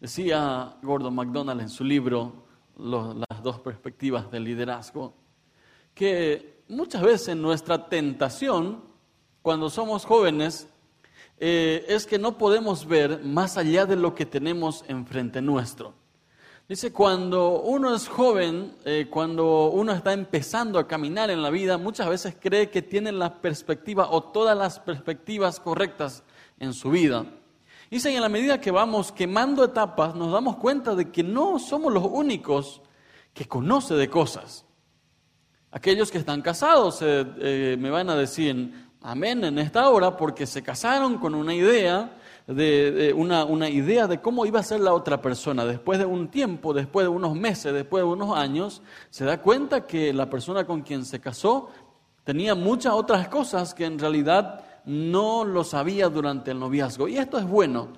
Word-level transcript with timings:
Decía 0.00 0.76
Gordon 0.82 1.14
MacDonald 1.14 1.60
en 1.60 1.68
su 1.68 1.82
libro 1.82 2.44
Las 2.76 3.42
dos 3.42 3.58
perspectivas 3.58 4.30
del 4.30 4.44
liderazgo, 4.44 5.14
que 5.92 6.62
muchas 6.68 7.02
veces 7.02 7.36
nuestra 7.36 7.88
tentación 7.88 8.80
cuando 9.42 9.68
somos 9.68 10.04
jóvenes 10.04 10.68
eh, 11.38 11.84
es 11.88 12.06
que 12.06 12.18
no 12.18 12.38
podemos 12.38 12.86
ver 12.86 13.24
más 13.24 13.56
allá 13.56 13.86
de 13.86 13.96
lo 13.96 14.14
que 14.14 14.24
tenemos 14.24 14.84
enfrente 14.86 15.42
nuestro. 15.42 15.94
Dice, 16.68 16.92
cuando 16.92 17.60
uno 17.60 17.94
es 17.94 18.08
joven, 18.08 18.76
eh, 18.84 19.08
cuando 19.10 19.70
uno 19.70 19.92
está 19.92 20.12
empezando 20.12 20.78
a 20.78 20.86
caminar 20.86 21.30
en 21.30 21.42
la 21.42 21.50
vida, 21.50 21.78
muchas 21.78 22.08
veces 22.08 22.36
cree 22.38 22.70
que 22.70 22.82
tiene 22.82 23.10
la 23.10 23.40
perspectiva 23.40 24.10
o 24.10 24.22
todas 24.22 24.56
las 24.56 24.78
perspectivas 24.78 25.58
correctas 25.58 26.22
en 26.60 26.72
su 26.72 26.90
vida. 26.90 27.26
Dice, 27.90 28.14
en 28.14 28.20
la 28.20 28.28
medida 28.28 28.60
que 28.60 28.70
vamos 28.70 29.12
quemando 29.12 29.64
etapas, 29.64 30.14
nos 30.14 30.30
damos 30.30 30.56
cuenta 30.56 30.94
de 30.94 31.10
que 31.10 31.22
no 31.22 31.58
somos 31.58 31.92
los 31.92 32.04
únicos 32.04 32.82
que 33.32 33.46
conoce 33.46 33.94
de 33.94 34.10
cosas. 34.10 34.66
Aquellos 35.70 36.10
que 36.10 36.18
están 36.18 36.42
casados 36.42 36.98
eh, 37.02 37.76
me 37.78 37.88
van 37.88 38.10
a 38.10 38.16
decir, 38.16 38.90
amén 39.00 39.44
en 39.44 39.58
esta 39.58 39.88
hora 39.88 40.16
porque 40.16 40.46
se 40.46 40.62
casaron 40.62 41.18
con 41.18 41.34
una 41.34 41.54
idea 41.54 42.18
de, 42.46 43.14
una, 43.16 43.44
una, 43.44 43.68
idea 43.68 44.06
de 44.06 44.20
cómo 44.20 44.46
iba 44.46 44.60
a 44.60 44.62
ser 44.62 44.80
la 44.80 44.92
otra 44.92 45.20
persona. 45.22 45.64
Después 45.64 45.98
de 45.98 46.06
un 46.06 46.28
tiempo, 46.28 46.74
después 46.74 47.04
de 47.04 47.08
unos 47.08 47.34
meses, 47.36 47.72
después 47.72 48.02
de 48.02 48.08
unos 48.08 48.36
años, 48.36 48.82
se 49.10 49.24
da 49.24 49.40
cuenta 49.40 49.86
que 49.86 50.12
la 50.12 50.28
persona 50.28 50.64
con 50.66 50.82
quien 50.82 51.04
se 51.04 51.20
casó 51.20 51.70
tenía 52.24 52.54
muchas 52.54 52.92
otras 52.92 53.28
cosas 53.28 53.72
que 53.72 53.84
en 53.84 53.98
realidad 53.98 54.64
no 54.84 55.44
lo 55.44 55.64
sabía 55.64 56.08
durante 56.08 56.50
el 56.50 56.58
noviazgo. 56.58 57.08
Y 57.08 57.18
esto 57.18 57.38
es 57.38 57.46
bueno. 57.46 57.88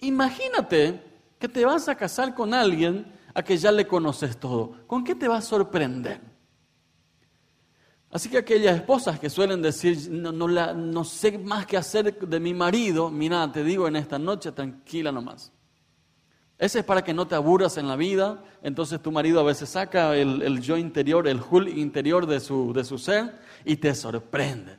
Imagínate 0.00 1.02
que 1.38 1.48
te 1.48 1.64
vas 1.64 1.88
a 1.88 1.94
casar 1.94 2.34
con 2.34 2.54
alguien 2.54 3.12
a 3.34 3.42
que 3.42 3.56
ya 3.56 3.70
le 3.72 3.86
conoces 3.86 4.38
todo. 4.38 4.72
¿Con 4.86 5.04
qué 5.04 5.14
te 5.14 5.28
va 5.28 5.38
a 5.38 5.42
sorprender? 5.42 6.20
Así 8.10 8.30
que 8.30 8.38
aquellas 8.38 8.76
esposas 8.76 9.18
que 9.18 9.28
suelen 9.28 9.60
decir, 9.60 10.10
no, 10.10 10.32
no, 10.32 11.04
sé 11.04 11.36
más 11.38 11.66
qué 11.66 11.76
hacer 11.76 12.18
de 12.18 12.40
mi 12.40 12.54
marido, 12.54 13.10
mira, 13.10 13.50
te 13.52 13.62
digo 13.62 13.88
en 13.88 13.96
esta 13.96 14.18
noche, 14.18 14.52
tranquila 14.52 15.12
nomás. 15.12 15.52
Ese 16.58 16.78
es 16.78 16.84
para 16.86 17.04
que 17.04 17.12
no 17.12 17.26
te 17.26 17.34
aburras 17.34 17.76
en 17.76 17.86
la 17.86 17.96
vida. 17.96 18.42
Entonces 18.62 19.02
tu 19.02 19.12
marido 19.12 19.40
a 19.40 19.42
veces 19.42 19.68
saca 19.68 20.16
el, 20.16 20.60
yo 20.62 20.78
interior, 20.78 21.28
el 21.28 21.40
hul 21.40 21.68
interior 21.68 22.26
de 22.26 22.40
su, 22.40 22.72
de 22.72 22.84
su 22.84 22.96
ser 22.96 23.38
y 23.64 23.76
te 23.76 23.94
sorprende. 23.94 24.78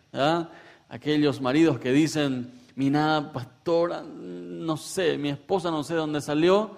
Aquellos 0.89 1.41
maridos 1.41 1.80
que 1.80 1.91
dicen, 1.91 2.53
mira, 2.75 3.31
pastora, 3.33 4.02
no 4.03 4.77
sé, 4.77 5.17
mi 5.17 5.30
esposa 5.30 5.69
no 5.69 5.83
sé 5.83 5.95
dónde 5.95 6.21
salió. 6.21 6.71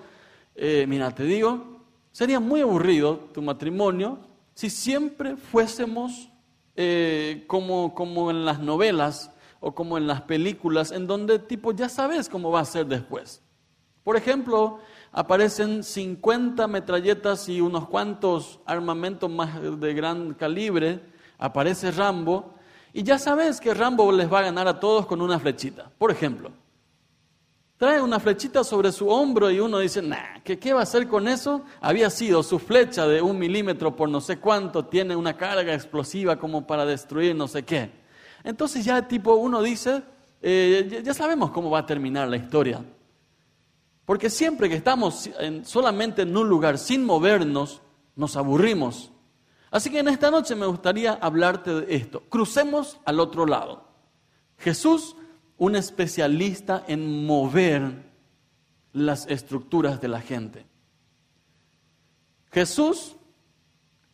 Eh, 0.56 0.86
mira, 0.88 1.14
te 1.14 1.24
digo, 1.24 1.84
sería 2.12 2.40
muy 2.40 2.62
aburrido 2.62 3.30
tu 3.34 3.42
matrimonio 3.42 4.20
si 4.56 4.70
siempre 4.70 5.38
fuésemos 5.38 6.30
eh, 6.76 7.44
como, 7.48 7.94
como 7.94 8.32
en 8.32 8.46
las 8.46 8.60
novelas 8.60 9.32
o 9.60 9.74
como 9.74 9.98
en 9.98 10.08
las 10.08 10.22
películas, 10.24 10.92
en 10.92 11.08
donde 11.08 11.40
tipo 11.40 11.72
ya 11.72 11.88
sabes 11.88 12.30
cómo 12.30 12.52
va 12.52 12.62
a 12.62 12.66
ser 12.66 12.86
después. 12.88 13.42
Por 14.04 14.18
ejemplo, 14.18 14.80
aparecen 15.12 15.84
50 15.84 16.68
metralletas 16.68 17.48
y 17.48 17.62
unos 17.62 17.88
cuantos 17.88 18.60
armamentos 18.66 19.30
más 19.30 19.62
de 19.80 19.94
gran 19.94 20.34
calibre, 20.34 21.00
aparece 21.38 21.92
Rambo, 21.92 22.56
y 22.94 23.04
ya 23.04 23.20
sabes 23.20 23.60
que 23.60 23.74
Rambo 23.74 24.12
les 24.12 24.32
va 24.32 24.40
a 24.40 24.44
ganar 24.44 24.68
a 24.68 24.80
todos 24.80 25.06
con 25.06 25.22
una 25.22 25.40
flechita. 25.40 25.92
Por 25.98 26.12
ejemplo, 26.12 26.52
trae 27.78 28.02
una 28.02 28.20
flechita 28.20 28.64
sobre 28.64 28.92
su 28.92 29.08
hombro 29.10 29.50
y 29.52 29.60
uno 29.60 29.80
dice, 29.80 30.02
nah, 30.02 30.40
¿qué, 30.44 30.60
¿qué 30.60 30.74
va 30.74 30.82
a 30.82 30.84
hacer 30.84 31.08
con 31.08 31.28
eso? 31.28 31.64
Había 31.82 32.10
sido 32.10 32.44
su 32.44 32.60
flecha 32.60 33.08
de 33.08 33.22
un 33.22 33.38
milímetro 33.38 33.96
por 33.96 34.10
no 34.10 34.22
sé 34.22 34.40
cuánto, 34.40 34.86
tiene 34.86 35.16
una 35.16 35.38
carga 35.38 35.74
explosiva 35.74 36.38
como 36.38 36.66
para 36.66 36.86
destruir 36.86 37.36
no 37.36 37.48
sé 37.48 37.64
qué. 37.64 37.92
Entonces 38.44 38.84
ya 38.84 39.08
tipo 39.08 39.36
uno 39.36 39.62
dice, 39.62 40.02
eh, 40.42 41.02
ya 41.04 41.14
sabemos 41.14 41.52
cómo 41.52 41.70
va 41.70 41.80
a 41.80 41.86
terminar 41.86 42.28
la 42.28 42.38
historia. 42.38 42.84
Porque 44.06 44.30
siempre 44.32 44.68
que 44.70 44.76
estamos 44.76 45.30
solamente 45.64 46.24
en 46.24 46.36
un 46.36 46.50
lugar 46.50 46.80
sin 46.80 47.06
movernos, 47.06 47.82
nos 48.16 48.36
aburrimos. 48.36 49.12
Así 49.72 49.90
que 49.90 50.00
en 50.00 50.08
esta 50.08 50.32
noche 50.32 50.56
me 50.56 50.66
gustaría 50.66 51.14
hablarte 51.14 51.82
de 51.82 51.96
esto. 51.96 52.22
Crucemos 52.30 53.00
al 53.06 53.20
otro 53.20 53.46
lado. 53.46 53.88
Jesús 54.58 55.16
un 55.60 55.76
especialista 55.76 56.84
en 56.88 57.26
mover 57.26 58.10
las 58.94 59.28
estructuras 59.28 60.02
de 60.02 60.08
la 60.08 60.22
gente. 60.22 60.66
Jesús, 62.52 63.16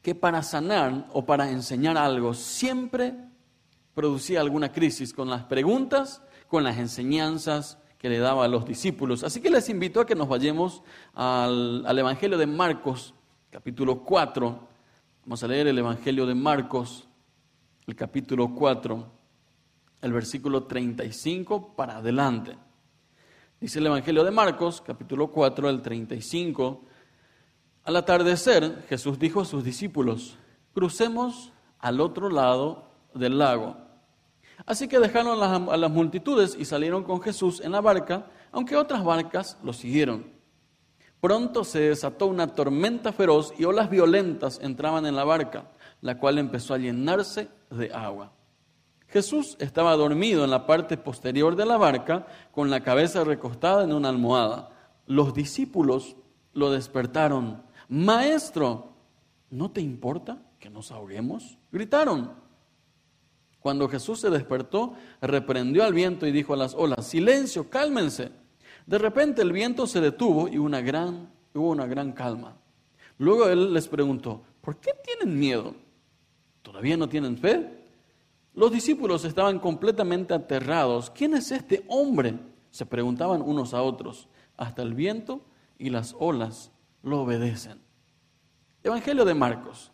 que 0.01 0.13
para 0.13 0.43
sanar 0.43 1.07
o 1.13 1.25
para 1.25 1.49
enseñar 1.49 1.97
algo 1.97 2.33
siempre 2.33 3.16
producía 3.93 4.41
alguna 4.41 4.72
crisis 4.72 5.13
con 5.13 5.29
las 5.29 5.43
preguntas, 5.43 6.22
con 6.47 6.63
las 6.63 6.77
enseñanzas 6.77 7.77
que 7.97 8.09
le 8.09 8.19
daba 8.19 8.45
a 8.45 8.47
los 8.47 8.66
discípulos. 8.66 9.23
Así 9.23 9.39
que 9.39 9.49
les 9.49 9.69
invito 9.69 10.01
a 10.01 10.05
que 10.05 10.16
nos 10.16 10.27
vayamos 10.27 10.83
al, 11.13 11.97
Evangelio 11.97 12.37
de 12.37 12.45
Marcos, 12.45 13.13
capítulo 13.49 14.03
4. 14.03 14.75
Vamos 15.25 15.44
a 15.44 15.47
leer 15.47 15.68
el 15.68 15.78
Evangelio 15.80 16.25
de 16.28 16.36
Marcos, 16.36 17.08
el 17.88 17.96
capítulo 17.96 18.53
4 18.53 19.16
el 20.06 20.13
versículo 20.13 20.66
35 20.66 21.75
para 21.75 21.97
adelante. 21.97 22.56
Dice 23.59 23.80
el 23.80 23.88
Evangelio 23.88 24.24
de 24.24 24.30
Marcos, 24.30 24.80
capítulo 24.85 25.31
4, 25.31 25.68
el 25.68 25.81
35. 25.81 26.85
Al 27.85 27.96
atardecer, 27.96 28.85
Jesús 28.88 29.18
dijo 29.18 29.41
a 29.41 29.46
sus 29.46 29.64
discípulos, 29.64 30.38
crucemos 30.75 31.53
al 31.80 32.02
otro 32.02 32.30
lado 32.30 32.91
del 33.16 33.40
lago. 33.40 33.78
Así 34.68 34.88
que 34.88 35.00
dejaron 35.00 35.41
a 35.41 35.75
las 35.75 35.91
multitudes 35.91 36.56
y 36.56 36.66
salieron 36.66 37.03
con 37.03 37.19
Jesús 37.19 37.62
en 37.62 37.72
la 37.72 37.81
barca, 37.81 38.28
aunque 38.52 38.75
otras 38.75 39.03
barcas 39.03 39.58
lo 39.64 39.74
siguieron. 39.74 40.34
Pronto 41.25 41.63
se 41.63 41.80
desató 41.80 42.28
una 42.28 42.53
tormenta 42.53 43.12
feroz 43.12 43.52
y 43.58 43.63
olas 43.63 43.90
violentas 43.90 44.59
entraban 44.62 45.08
en 45.08 45.16
la 45.16 45.24
barca, 45.24 45.72
la 46.02 46.19
cual 46.19 46.38
empezó 46.38 46.75
a 46.75 46.78
llenarse 46.78 47.47
de 47.72 47.91
agua. 47.91 48.31
Jesús 49.08 49.58
estaba 49.59 49.96
dormido 49.96 50.44
en 50.44 50.52
la 50.52 50.68
parte 50.68 50.97
posterior 50.97 51.56
de 51.56 51.66
la 51.66 51.78
barca 51.78 52.28
con 52.52 52.69
la 52.69 52.81
cabeza 52.81 53.24
recostada 53.24 53.84
en 53.84 53.94
una 53.94 54.09
almohada. 54.09 54.69
Los 55.08 55.34
discípulos 55.34 56.16
lo 56.53 56.69
despertaron. 56.69 57.64
Maestro, 57.90 58.94
¿no 59.50 59.72
te 59.72 59.81
importa 59.81 60.38
que 60.59 60.69
nos 60.69 60.91
ahoguemos? 60.91 61.58
Gritaron. 61.72 62.34
Cuando 63.62 63.90
Jesús 63.90 64.19
se 64.19 64.30
despertó, 64.30 64.94
reprendió 65.22 65.85
al 65.85 65.94
viento 65.96 66.28
y 66.28 66.31
dijo 66.31 66.53
a 66.53 66.58
las 66.58 66.75
olas, 66.75 67.08
silencio, 67.08 67.68
cálmense. 67.68 68.44
De 68.85 68.97
repente 68.97 69.41
el 69.41 69.51
viento 69.51 69.88
se 69.88 70.01
detuvo 70.01 70.47
y 70.47 70.57
una 70.57 70.81
gran, 70.81 71.31
hubo 71.53 71.69
una 71.69 71.88
gran 71.88 72.12
calma. 72.12 72.56
Luego 73.18 73.47
él 73.47 73.73
les 73.73 73.88
preguntó, 73.88 74.44
¿por 74.62 74.78
qué 74.78 74.91
tienen 75.03 75.40
miedo? 75.40 75.75
¿Todavía 76.62 76.97
no 76.97 77.09
tienen 77.09 77.38
fe? 77.38 77.85
Los 78.53 78.72
discípulos 78.72 79.25
estaban 79.25 79.59
completamente 79.59 80.34
aterrados. 80.34 81.09
¿Quién 81.09 81.34
es 81.34 81.51
este 81.51 81.84
hombre? 81.88 82.38
Se 82.72 82.85
preguntaban 82.85 83.41
unos 83.41 83.73
a 83.73 83.81
otros. 83.81 84.29
Hasta 84.57 84.81
el 84.81 84.94
viento 84.94 85.41
y 85.78 85.90
las 85.90 86.16
olas 86.19 86.72
lo 87.03 87.22
obedecen. 87.22 87.81
Evangelio 88.84 89.25
de 89.25 89.34
Marcos. 89.34 89.91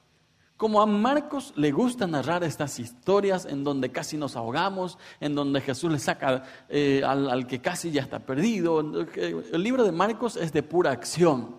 Como 0.61 0.79
a 0.79 0.85
Marcos 0.85 1.53
le 1.55 1.71
gusta 1.71 2.05
narrar 2.05 2.43
estas 2.43 2.77
historias 2.77 3.45
en 3.45 3.63
donde 3.63 3.91
casi 3.91 4.15
nos 4.15 4.35
ahogamos, 4.35 4.99
en 5.19 5.33
donde 5.33 5.59
Jesús 5.59 5.91
le 5.91 5.97
saca 5.97 6.43
eh, 6.69 7.01
al, 7.03 7.31
al, 7.31 7.47
que 7.47 7.59
casi 7.59 7.89
ya 7.89 8.03
está 8.03 8.19
perdido. 8.19 8.79
El 8.79 9.63
libro 9.63 9.83
de 9.83 9.91
Marcos 9.91 10.35
es 10.37 10.53
de 10.53 10.61
pura 10.61 10.91
acción. 10.91 11.55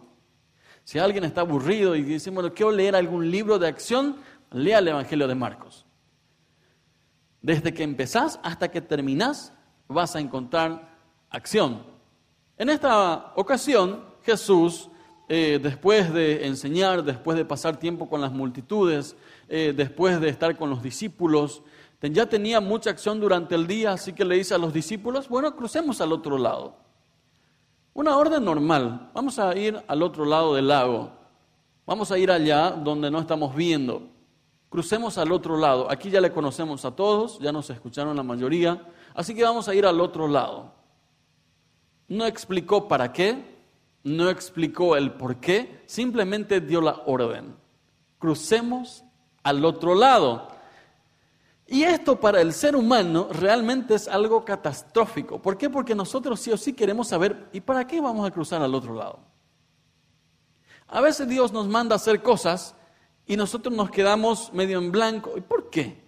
Si 0.84 1.00
alguien 1.00 1.24
está 1.24 1.40
aburrido 1.40 1.96
y 1.96 2.02
dice, 2.02 2.30
bueno, 2.30 2.54
quiero 2.54 2.70
leer 2.70 2.94
algún 2.94 3.28
libro 3.28 3.58
de 3.58 3.66
acción, 3.66 4.18
lea 4.52 4.78
el 4.78 4.86
Evangelio 4.86 5.26
de 5.26 5.34
Marcos. 5.34 5.84
Desde 7.40 7.74
que 7.74 7.82
empezás 7.82 8.38
hasta 8.44 8.70
que 8.70 8.80
terminás 8.80 9.52
vas 9.88 10.14
a 10.14 10.20
encontrar 10.20 10.96
acción. 11.28 11.82
En 12.56 12.70
esta 12.70 13.32
ocasión, 13.34 14.04
Jesús, 14.22 14.91
eh, 15.28 15.58
después 15.62 16.12
de 16.12 16.46
enseñar, 16.46 17.04
después 17.04 17.36
de 17.36 17.44
pasar 17.44 17.78
tiempo 17.78 18.08
con 18.08 18.20
las 18.20 18.32
multitudes, 18.32 19.16
eh, 19.48 19.72
después 19.76 20.20
de 20.20 20.28
estar 20.28 20.56
con 20.56 20.70
los 20.70 20.82
discípulos, 20.82 21.62
ya 22.00 22.26
tenía 22.26 22.60
mucha 22.60 22.90
acción 22.90 23.20
durante 23.20 23.54
el 23.54 23.66
día, 23.66 23.92
así 23.92 24.12
que 24.12 24.24
le 24.24 24.34
dice 24.34 24.54
a 24.54 24.58
los 24.58 24.72
discípulos, 24.72 25.28
bueno, 25.28 25.54
crucemos 25.54 26.00
al 26.00 26.12
otro 26.12 26.36
lado. 26.36 26.76
Una 27.94 28.16
orden 28.16 28.44
normal, 28.44 29.10
vamos 29.14 29.38
a 29.38 29.56
ir 29.56 29.80
al 29.86 30.02
otro 30.02 30.24
lado 30.24 30.54
del 30.54 30.68
lago, 30.68 31.12
vamos 31.86 32.10
a 32.10 32.18
ir 32.18 32.30
allá 32.30 32.70
donde 32.70 33.10
no 33.10 33.20
estamos 33.20 33.54
viendo. 33.54 34.08
Crucemos 34.68 35.18
al 35.18 35.30
otro 35.32 35.58
lado. 35.58 35.90
Aquí 35.90 36.08
ya 36.08 36.18
le 36.18 36.32
conocemos 36.32 36.86
a 36.86 36.96
todos, 36.96 37.38
ya 37.40 37.52
nos 37.52 37.68
escucharon 37.68 38.16
la 38.16 38.22
mayoría, 38.22 38.88
así 39.14 39.34
que 39.34 39.44
vamos 39.44 39.68
a 39.68 39.74
ir 39.74 39.84
al 39.84 40.00
otro 40.00 40.26
lado. 40.26 40.72
No 42.08 42.24
explicó 42.24 42.88
para 42.88 43.12
qué, 43.12 43.51
no 44.04 44.30
explicó 44.30 44.96
el 44.96 45.12
por 45.12 45.36
qué, 45.36 45.82
simplemente 45.86 46.60
dio 46.60 46.80
la 46.80 47.02
orden. 47.06 47.56
Crucemos 48.18 49.04
al 49.42 49.64
otro 49.64 49.94
lado. 49.94 50.48
Y 51.66 51.84
esto 51.84 52.20
para 52.20 52.40
el 52.40 52.52
ser 52.52 52.76
humano 52.76 53.28
realmente 53.32 53.94
es 53.94 54.08
algo 54.08 54.44
catastrófico. 54.44 55.40
¿Por 55.40 55.56
qué? 55.56 55.70
Porque 55.70 55.94
nosotros 55.94 56.40
sí 56.40 56.50
o 56.50 56.56
sí 56.56 56.72
queremos 56.72 57.08
saber, 57.08 57.48
¿y 57.52 57.60
para 57.60 57.86
qué 57.86 58.00
vamos 58.00 58.26
a 58.26 58.30
cruzar 58.30 58.62
al 58.62 58.74
otro 58.74 58.94
lado? 58.94 59.20
A 60.88 61.00
veces 61.00 61.26
Dios 61.26 61.52
nos 61.52 61.68
manda 61.68 61.94
a 61.94 61.96
hacer 61.96 62.22
cosas 62.22 62.74
y 63.26 63.36
nosotros 63.36 63.74
nos 63.74 63.90
quedamos 63.90 64.52
medio 64.52 64.78
en 64.78 64.92
blanco. 64.92 65.32
¿Y 65.36 65.40
por 65.40 65.70
qué? 65.70 66.02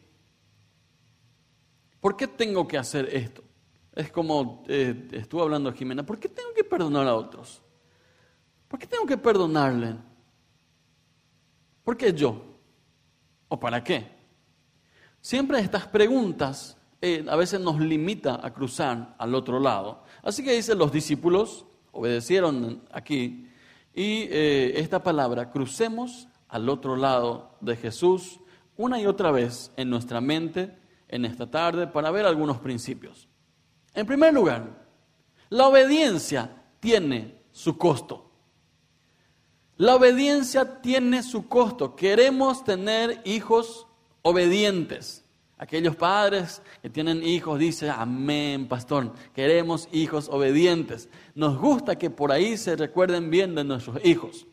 ¿Por 2.00 2.16
qué 2.16 2.26
tengo 2.26 2.68
que 2.68 2.76
hacer 2.76 3.08
esto? 3.10 3.42
Es 3.94 4.12
como 4.12 4.62
eh, 4.68 5.08
estuvo 5.12 5.40
hablando 5.42 5.72
Jimena, 5.72 6.04
¿por 6.04 6.18
qué 6.18 6.28
tengo 6.28 6.52
que 6.54 6.64
perdonar 6.64 7.06
a 7.06 7.14
otros? 7.14 7.63
¿Por 8.74 8.80
qué 8.80 8.88
tengo 8.88 9.06
que 9.06 9.16
perdonarle? 9.16 9.94
¿Por 11.84 11.96
qué 11.96 12.12
yo? 12.12 12.42
¿O 13.46 13.60
para 13.60 13.84
qué? 13.84 14.04
Siempre 15.20 15.60
estas 15.60 15.86
preguntas 15.86 16.76
eh, 17.00 17.24
a 17.28 17.36
veces 17.36 17.60
nos 17.60 17.78
limita 17.78 18.44
a 18.44 18.52
cruzar 18.52 19.14
al 19.16 19.36
otro 19.36 19.60
lado. 19.60 20.02
Así 20.24 20.42
que 20.42 20.56
dicen 20.56 20.76
los 20.76 20.90
discípulos, 20.90 21.66
obedecieron 21.92 22.82
aquí, 22.90 23.48
y 23.94 24.22
eh, 24.22 24.72
esta 24.80 25.04
palabra, 25.04 25.52
crucemos 25.52 26.26
al 26.48 26.68
otro 26.68 26.96
lado 26.96 27.54
de 27.60 27.76
Jesús 27.76 28.40
una 28.76 29.00
y 29.00 29.06
otra 29.06 29.30
vez 29.30 29.70
en 29.76 29.88
nuestra 29.88 30.20
mente 30.20 30.76
en 31.06 31.24
esta 31.24 31.48
tarde 31.48 31.86
para 31.86 32.10
ver 32.10 32.26
algunos 32.26 32.58
principios. 32.58 33.28
En 33.94 34.04
primer 34.04 34.34
lugar, 34.34 34.84
la 35.48 35.68
obediencia 35.68 36.50
tiene 36.80 37.40
su 37.52 37.78
costo. 37.78 38.32
La 39.76 39.96
obediencia 39.96 40.80
tiene 40.80 41.22
su 41.22 41.48
costo. 41.48 41.96
Queremos 41.96 42.64
tener 42.64 43.20
hijos 43.24 43.86
obedientes. 44.22 45.24
Aquellos 45.58 45.96
padres 45.96 46.62
que 46.82 46.90
tienen 46.90 47.22
hijos 47.22 47.58
dicen, 47.58 47.90
amén, 47.90 48.68
pastor, 48.68 49.12
queremos 49.34 49.88
hijos 49.92 50.28
obedientes. 50.28 51.08
Nos 51.34 51.58
gusta 51.58 51.96
que 51.96 52.10
por 52.10 52.32
ahí 52.32 52.56
se 52.56 52.76
recuerden 52.76 53.30
bien 53.30 53.54
de 53.54 53.64
nuestros 53.64 54.04
hijos. 54.04 54.46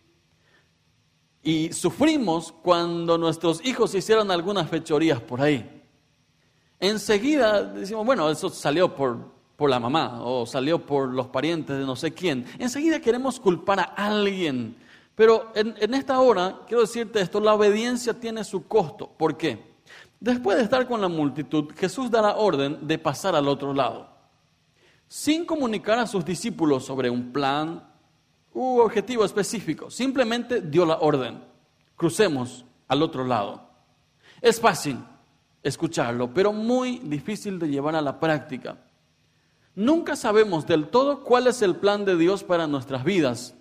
Y 1.44 1.74
sufrimos 1.74 2.52
cuando 2.52 3.18
nuestros 3.18 3.66
hijos 3.66 3.96
hicieron 3.96 4.32
algunas 4.32 4.70
fechorías 4.70 5.20
por 5.20 5.42
ahí 5.42 5.82
enseguida 6.82 7.64
decimos, 7.64 8.06
bueno, 8.06 8.30
eso 8.30 8.50
salió 8.50 8.94
por, 8.94 9.32
por 9.56 9.70
la 9.70 9.80
mamá 9.80 10.22
o 10.22 10.46
salió 10.46 10.86
por 10.86 11.14
los 11.14 11.28
parientes 11.28 11.78
de 11.78 11.86
no 11.86 11.96
sé 11.96 12.12
quién. 12.12 12.46
Enseguida 12.60 13.00
queremos 13.00 13.40
culpar 13.40 13.80
a 13.80 13.84
alguien. 13.84 14.76
Pero 15.16 15.52
en, 15.56 15.94
esta 15.94 16.20
hora, 16.20 16.62
quiero 16.68 16.82
decirte 16.82 17.22
esto, 17.22 17.40
la 17.40 17.54
obediencia 17.54 18.14
tiene 18.14 18.44
su 18.44 18.68
costo. 18.68 19.10
¿Por 19.10 19.38
qué? 19.38 19.72
Después 20.20 20.58
de 20.58 20.64
estar 20.64 20.88
con 20.88 21.02
la 21.02 21.08
multitud, 21.08 21.72
Jesús 21.76 22.10
da 22.10 22.22
la 22.22 22.36
orden 22.38 22.88
de 22.88 22.98
pasar 22.98 23.36
al 23.36 23.48
otro 23.48 23.74
lado. 23.74 24.10
Sin 25.08 25.46
comunicar 25.46 26.00
a 26.00 26.08
sus 26.08 26.24
discípulos 26.24 26.86
sobre 26.86 27.10
un 27.10 27.34
plan 27.34 27.84
u 28.54 28.80
objetivo 28.80 29.26
específico, 29.26 29.90
simplemente 29.90 30.62
dio 30.62 30.86
la 30.86 31.00
orden. 31.00 31.44
Crucemos 31.96 32.66
al 32.88 33.02
otro 33.04 33.26
lado. 33.26 33.70
Es 34.42 34.60
fácil, 34.60 34.98
escucharlo, 35.64 36.34
pero 36.34 36.54
muy 36.54 37.00
difícil 37.00 37.60
de 37.60 37.70
llevar 37.70 37.96
a 37.96 38.02
la 38.02 38.20
práctica. 38.20 38.78
Nunca 39.76 40.16
sabemos 40.16 40.66
del 40.66 40.90
todo 40.90 41.24
cuál 41.24 41.48
es 41.48 41.62
el 41.62 41.76
plan 41.76 42.06
de 42.06 42.18
Dios 42.18 42.44
para 42.44 42.68
nuestras 42.68 43.04
vidas. 43.04 43.56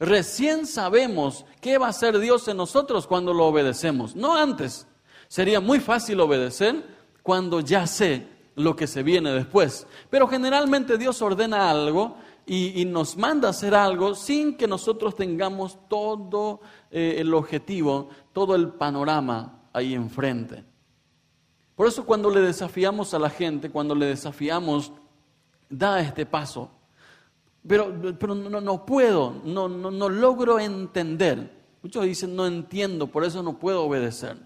Recién 0.00 0.66
sabemos 0.66 1.44
qué 1.60 1.78
va 1.78 1.86
a 1.86 1.90
hacer 1.90 2.18
Dios 2.18 2.46
en 2.48 2.56
nosotros 2.56 3.06
cuando 3.06 3.34
lo 3.34 3.46
obedecemos, 3.46 4.14
no 4.14 4.36
antes. 4.36 4.86
Sería 5.26 5.60
muy 5.60 5.80
fácil 5.80 6.20
obedecer 6.20 6.84
cuando 7.22 7.60
ya 7.60 7.86
sé 7.86 8.26
lo 8.54 8.76
que 8.76 8.86
se 8.86 9.02
viene 9.02 9.32
después. 9.32 9.86
Pero 10.08 10.28
generalmente 10.28 10.98
Dios 10.98 11.20
ordena 11.20 11.70
algo 11.70 12.16
y, 12.46 12.84
nos 12.86 13.16
manda 13.16 13.48
a 13.48 13.50
hacer 13.50 13.74
algo 13.74 14.14
sin 14.14 14.56
que 14.56 14.66
nosotros 14.66 15.14
tengamos 15.14 15.78
todo 15.88 16.60
eh, 16.90 17.16
el 17.18 17.34
objetivo, 17.34 18.08
todo 18.32 18.54
el 18.54 18.70
panorama 18.70 19.68
ahí 19.72 19.94
enfrente. 19.94 20.64
Por 21.74 21.86
eso 21.86 22.06
cuando 22.06 22.30
le 22.30 22.40
desafiamos 22.40 23.12
a 23.12 23.18
la 23.18 23.30
gente, 23.30 23.70
cuando 23.70 23.94
le 23.94 24.06
desafiamos, 24.06 24.92
da 25.68 26.00
este 26.00 26.24
paso. 26.24 26.70
Pero, 27.68 28.16
pero 28.18 28.34
no, 28.34 28.60
no 28.60 28.86
puedo, 28.86 29.40
no, 29.44 29.68
no, 29.68 29.90
no 29.90 30.08
logro 30.08 30.58
entender. 30.58 31.52
Muchos 31.82 32.04
dicen, 32.04 32.34
no 32.34 32.46
entiendo, 32.46 33.06
por 33.08 33.24
eso 33.24 33.42
no 33.42 33.58
puedo 33.58 33.84
obedecer. 33.84 34.38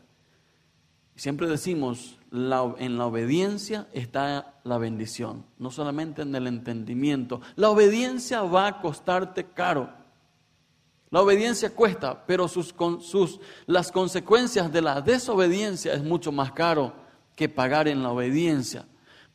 Siempre 1.14 1.46
decimos, 1.46 2.18
en 2.32 2.98
la 2.98 3.06
obediencia 3.06 3.86
está 3.92 4.54
la 4.64 4.78
bendición, 4.78 5.44
no 5.58 5.70
solamente 5.70 6.22
en 6.22 6.34
el 6.34 6.46
entendimiento. 6.46 7.40
La 7.56 7.70
obediencia 7.70 8.42
va 8.42 8.66
a 8.66 8.80
costarte 8.80 9.44
caro. 9.44 9.90
La 11.10 11.20
obediencia 11.20 11.74
cuesta, 11.74 12.24
pero 12.26 12.48
sus, 12.48 12.74
sus, 13.02 13.38
las 13.66 13.92
consecuencias 13.92 14.72
de 14.72 14.80
la 14.80 15.02
desobediencia 15.02 15.92
es 15.92 16.02
mucho 16.02 16.32
más 16.32 16.52
caro 16.52 16.94
que 17.36 17.50
pagar 17.50 17.86
en 17.86 18.02
la 18.02 18.10
obediencia. 18.10 18.86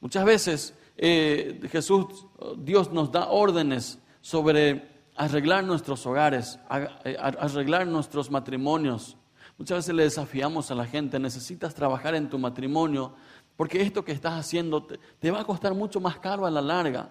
Muchas 0.01 0.25
veces 0.25 0.73
eh, 0.97 1.59
Jesús, 1.71 2.25
Dios 2.57 2.91
nos 2.91 3.11
da 3.11 3.29
órdenes 3.29 3.99
sobre 4.21 4.97
arreglar 5.15 5.63
nuestros 5.63 6.05
hogares, 6.05 6.59
eh, 7.05 7.17
arreglar 7.19 7.87
nuestros 7.87 8.31
matrimonios. 8.31 9.17
Muchas 9.57 9.79
veces 9.79 9.95
le 9.95 10.03
desafiamos 10.03 10.69
a 10.69 10.75
la 10.75 10.85
gente, 10.85 11.19
necesitas 11.19 11.73
trabajar 11.73 12.15
en 12.15 12.29
tu 12.29 12.37
matrimonio, 12.37 13.13
porque 13.55 13.81
esto 13.81 14.03
que 14.05 14.11
estás 14.11 14.33
haciendo 14.33 14.85
te, 14.85 15.31
va 15.31 15.41
a 15.41 15.45
costar 15.45 15.73
mucho 15.73 15.99
más 15.99 16.19
caro 16.19 16.45
a 16.45 16.51
la 16.51 16.61
larga. 16.61 17.09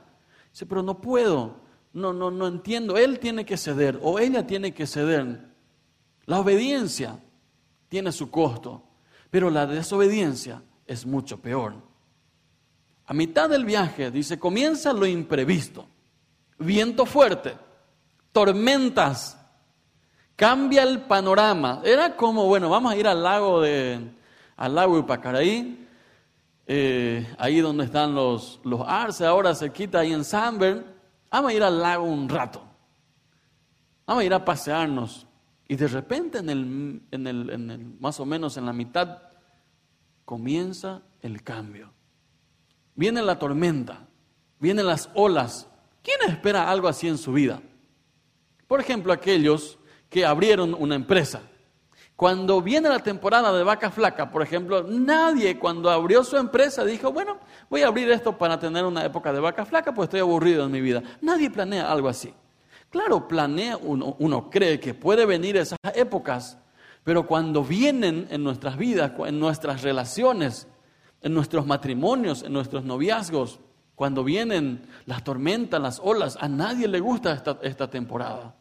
Dice, 0.53 0.67
pero 0.67 0.83
no 0.83 1.01
puedo, 1.01 1.57
no, 1.93 2.13
no, 2.13 2.31
no 2.31 2.47
entiendo. 2.47 2.97
Él 2.97 3.19
tiene 3.19 3.45
que 3.45 3.57
ceder 3.57 3.99
o 4.03 4.19
ella 4.19 4.47
tiene 4.47 4.73
que 4.73 4.87
ceder. 4.87 5.49
La 6.25 6.41
obediencia 6.41 7.21
tiene 7.89 8.13
su 8.13 8.31
costo, 8.31 8.85
pero 9.31 9.51
la 9.51 9.67
desobediencia 9.67 10.63
es 10.87 11.05
mucho 11.05 11.41
peor. 11.41 11.75
A 13.07 13.15
mitad 13.15 13.49
del 13.49 13.65
viaje, 13.65 14.11
dice, 14.11 14.39
comienza 14.39 14.93
lo 14.93 15.07
imprevisto. 15.07 15.87
Viento 16.59 17.07
fuerte, 17.07 17.55
tormentas, 18.33 19.39
cambia 20.35 20.83
el 20.83 21.03
panorama. 21.03 21.83
Era 21.85 22.17
como, 22.17 22.47
bueno, 22.47 22.69
vamos 22.69 22.93
a 22.93 22.97
ir 22.97 23.07
al 23.07 23.23
lago 23.23 23.61
de, 23.61 24.01
al 24.57 24.75
lago 24.75 24.99
Ipacaraí, 24.99 25.87
eh, 26.67 27.35
ahí 27.39 27.61
donde 27.61 27.85
están 27.85 28.15
los, 28.15 28.61
los 28.65 28.81
ahora 28.81 29.55
cerquita 29.55 30.01
ahí 30.01 30.13
en 30.13 30.25
Sanber. 30.25 30.85
Vamos 31.31 31.53
a 31.53 31.55
ir 31.55 31.63
al 31.63 31.81
lago 31.81 32.05
un 32.05 32.29
rato. 32.29 32.63
Vamos 34.07 34.23
a 34.23 34.25
ir 34.25 34.35
a 34.35 34.45
pasearnos. 34.45 35.27
Y 35.69 35.77
de 35.77 35.89
repente, 35.89 36.39
en 36.39 36.51
el, 36.51 37.03
en 37.11 37.27
el, 37.27 37.51
en 37.51 37.71
el, 37.71 37.85
más 38.01 38.19
o 38.21 38.27
menos 38.27 38.57
en 38.57 38.67
la 38.67 38.73
mitad 38.73 39.23
comienza 40.25 41.03
el 41.23 41.43
cambio. 41.43 41.96
Viene 42.97 43.23
la 43.23 43.39
tormenta, 43.39 44.09
vienen 44.59 44.87
las 44.87 45.11
olas. 45.15 45.69
¿Quién 46.03 46.31
espera 46.31 46.71
algo 46.71 46.89
así 46.89 47.07
en 47.07 47.19
su 47.19 47.33
vida? 47.33 47.61
Por 48.67 48.81
ejemplo, 48.81 49.13
aquellos 49.13 49.79
que 50.09 50.25
abrieron 50.25 50.75
una 50.75 50.95
empresa. 50.95 51.43
Cuando 52.17 52.63
viene 52.63 52.89
la 52.89 53.01
temporada 53.01 53.53
de 53.53 53.63
vaca 53.63 53.91
flaca, 53.91 54.31
por 54.31 54.43
ejemplo, 54.43 54.83
nadie 54.83 55.59
cuando 55.59 55.91
abrió 55.91 56.25
su 56.25 56.39
empresa 56.39 56.83
dijo, 56.83 57.13
bueno, 57.13 57.39
voy 57.69 57.83
a 57.83 57.89
abrir 57.89 58.11
esto 58.11 58.39
para 58.39 58.59
tener 58.59 58.87
una 58.87 59.05
época 59.05 59.35
de 59.35 59.41
vaca 59.41 59.67
flaca, 59.67 59.93
pues 59.93 60.07
estoy 60.07 60.21
aburrido 60.21 60.65
en 60.65 60.73
mi 60.73 60.81
vida. 60.81 61.03
Nadie 61.21 61.51
planea 61.51 61.93
algo 61.93 62.09
así. 62.09 62.33
Claro, 62.89 63.29
planea 63.29 63.77
uno, 63.77 64.17
uno 64.19 64.49
cree 64.49 64.81
que 64.81 64.95
puede 64.95 65.27
venir 65.27 65.59
esas 65.59 65.79
épocas, 65.95 66.57
pero 67.05 67.27
cuando 67.27 67.63
vienen 67.63 68.27
en 68.31 68.43
nuestras 68.43 68.79
vidas, 68.79 69.13
en 69.27 69.39
nuestras 69.39 69.83
relaciones, 69.83 70.67
en 71.27 71.35
nuestros 71.35 71.67
matrimonios, 71.67 72.45
en 72.45 72.53
nuestros 72.53 72.85
noviazgos, 72.85 73.59
cuando 73.97 74.23
vienen 74.23 74.87
las 75.07 75.25
tormentas, 75.25 75.83
las 75.83 75.99
olas, 75.99 76.39
a 76.41 76.47
nadie 76.47 76.87
le 76.87 77.01
gusta 77.01 77.33
esta, 77.33 77.59
esta 77.63 77.91
temporada. 77.91 78.55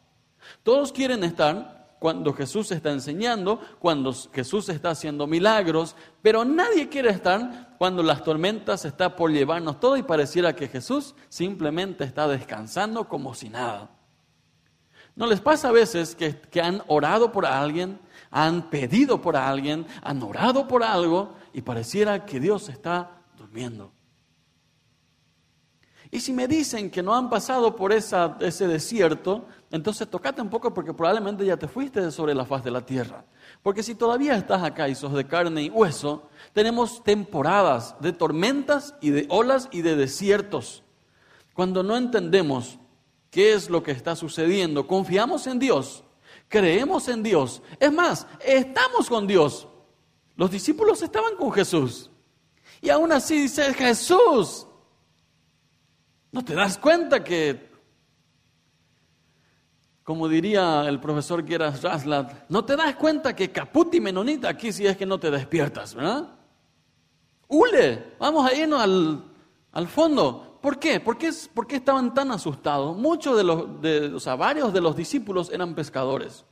Todos 0.64 0.90
quieren 0.90 1.22
estar 1.22 1.94
cuando 2.00 2.32
Jesús 2.32 2.72
está 2.72 2.90
enseñando, 2.90 3.60
cuando 3.78 4.12
Jesús 4.32 4.68
está 4.68 4.90
haciendo 4.90 5.28
milagros, 5.28 5.94
pero 6.22 6.44
nadie 6.44 6.88
quiere 6.88 7.10
estar 7.10 7.76
cuando 7.78 8.02
las 8.02 8.24
tormentas 8.24 8.84
están 8.84 9.14
por 9.14 9.30
llevarnos 9.30 9.78
todo 9.78 9.96
y 9.96 10.02
pareciera 10.02 10.56
que 10.56 10.66
Jesús 10.66 11.14
simplemente 11.28 12.02
está 12.02 12.26
descansando 12.26 13.06
como 13.06 13.32
si 13.36 13.48
nada. 13.48 13.90
¿No 15.14 15.28
les 15.28 15.40
pasa 15.40 15.68
a 15.68 15.72
veces 15.72 16.16
que, 16.16 16.40
que 16.40 16.60
han 16.60 16.82
orado 16.88 17.30
por 17.30 17.46
alguien, 17.46 18.00
han 18.30 18.70
pedido 18.70 19.20
por 19.20 19.36
alguien, 19.36 19.86
han 20.02 20.22
orado 20.22 20.66
por 20.66 20.82
algo 20.82 21.34
y 21.52 21.62
pareciera 21.62 22.24
que 22.24 22.40
Dios 22.40 22.68
está 22.68 23.22
durmiendo. 23.36 23.92
Y 26.10 26.20
si 26.20 26.32
me 26.32 26.46
dicen 26.46 26.90
que 26.90 27.02
no 27.02 27.14
han 27.14 27.28
pasado 27.28 27.74
por 27.74 27.92
ese 27.92 28.68
desierto, 28.68 29.46
entonces 29.70 30.08
tocate 30.08 30.40
un 30.40 30.48
poco 30.48 30.72
porque 30.72 30.94
probablemente 30.94 31.44
ya 31.44 31.56
te 31.56 31.66
fuiste 31.66 32.10
sobre 32.12 32.34
la 32.34 32.44
faz 32.44 32.62
de 32.62 32.70
la 32.70 32.86
tierra. 32.86 33.24
Porque 33.62 33.82
si 33.82 33.96
todavía 33.96 34.36
estás 34.36 34.62
acá 34.62 34.88
y 34.88 34.94
sos 34.94 35.12
de 35.12 35.26
carne 35.26 35.64
y 35.64 35.70
hueso, 35.70 36.28
tenemos 36.52 37.02
temporadas 37.02 37.96
de 38.00 38.12
tormentas 38.12 38.94
y 39.00 39.10
de 39.10 39.26
olas 39.28 39.68
y 39.72 39.82
de 39.82 39.96
desiertos. 39.96 40.84
Cuando 41.54 41.82
no 41.82 41.96
entendemos 41.96 42.78
qué 43.30 43.54
es 43.54 43.68
lo 43.68 43.82
que 43.82 43.90
está 43.90 44.14
sucediendo, 44.14 44.86
confiamos 44.86 45.46
en 45.48 45.58
Dios, 45.58 46.04
creemos 46.48 47.08
en 47.08 47.22
Dios. 47.22 47.62
Es 47.78 47.92
más, 47.92 48.26
estamos 48.40 49.08
con 49.08 49.26
Dios. 49.26 49.68
Los 50.36 50.50
discípulos 50.50 51.02
estaban 51.02 51.36
con 51.36 51.52
Jesús. 51.52 52.10
Y 52.80 52.90
aún 52.90 53.12
así 53.12 53.42
dice 53.42 53.72
Jesús, 53.74 54.66
¿no 56.30 56.44
te 56.44 56.54
das 56.54 56.78
cuenta 56.78 57.24
que 57.24 57.66
como 60.06 60.28
diría 60.28 60.84
el 60.88 61.00
profesor 61.00 61.44
Geras 61.44 61.82
Raslat, 61.82 62.48
no 62.48 62.64
te 62.64 62.76
das 62.76 62.94
cuenta 62.94 63.34
que 63.34 63.50
caputi 63.50 64.00
menonita 64.00 64.48
aquí 64.48 64.72
si 64.72 64.86
es 64.86 64.96
que 64.96 65.04
no 65.04 65.18
te 65.18 65.32
despiertas, 65.32 65.96
¿verdad? 65.96 66.28
Hule, 67.48 68.14
vamos 68.16 68.48
a 68.48 68.54
irnos 68.54 68.80
al, 69.72 69.88
fondo. 69.88 70.45
¿Por 70.66 70.80
qué? 70.80 70.98
¿Por 70.98 71.16
qué, 71.16 71.30
¿Por 71.54 71.68
qué, 71.68 71.76
estaban 71.76 72.12
tan 72.12 72.32
asustados? 72.32 72.96
Muchos 72.96 73.36
de 73.36 73.44
los, 73.44 73.80
de, 73.80 74.12
o 74.12 74.18
sea, 74.18 74.34
varios 74.34 74.72
de 74.72 74.80
los 74.80 74.96
discípulos 74.96 75.48
eran 75.52 75.76
pescadores. 75.76 76.44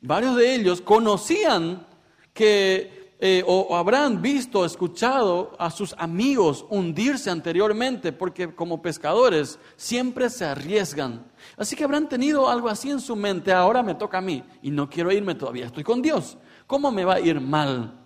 Varios 0.00 0.34
de 0.34 0.56
ellos 0.56 0.80
conocían 0.80 1.86
que 2.34 3.14
eh, 3.20 3.44
o, 3.46 3.76
habrán 3.76 4.20
visto, 4.20 4.64
escuchado 4.64 5.52
a 5.56 5.70
sus 5.70 5.94
amigos 5.98 6.66
hundirse 6.68 7.30
anteriormente, 7.30 8.10
porque 8.10 8.52
como 8.52 8.82
pescadores 8.82 9.60
siempre 9.76 10.28
se 10.28 10.44
arriesgan. 10.44 11.30
Así 11.56 11.76
que 11.76 11.84
habrán 11.84 12.08
tenido 12.08 12.48
algo 12.48 12.68
así 12.68 12.90
en 12.90 12.98
su 12.98 13.14
mente, 13.14 13.52
ahora 13.52 13.84
me 13.84 13.94
toca 13.94 14.18
a 14.18 14.20
mí 14.20 14.42
y 14.62 14.72
no 14.72 14.90
quiero 14.90 15.12
irme 15.12 15.36
todavía, 15.36 15.66
estoy 15.66 15.84
con 15.84 16.02
Dios. 16.02 16.38
¿Cómo 16.66 16.90
me 16.90 17.04
va 17.04 17.14
a 17.14 17.20
ir 17.20 17.40
mal? 17.40 18.04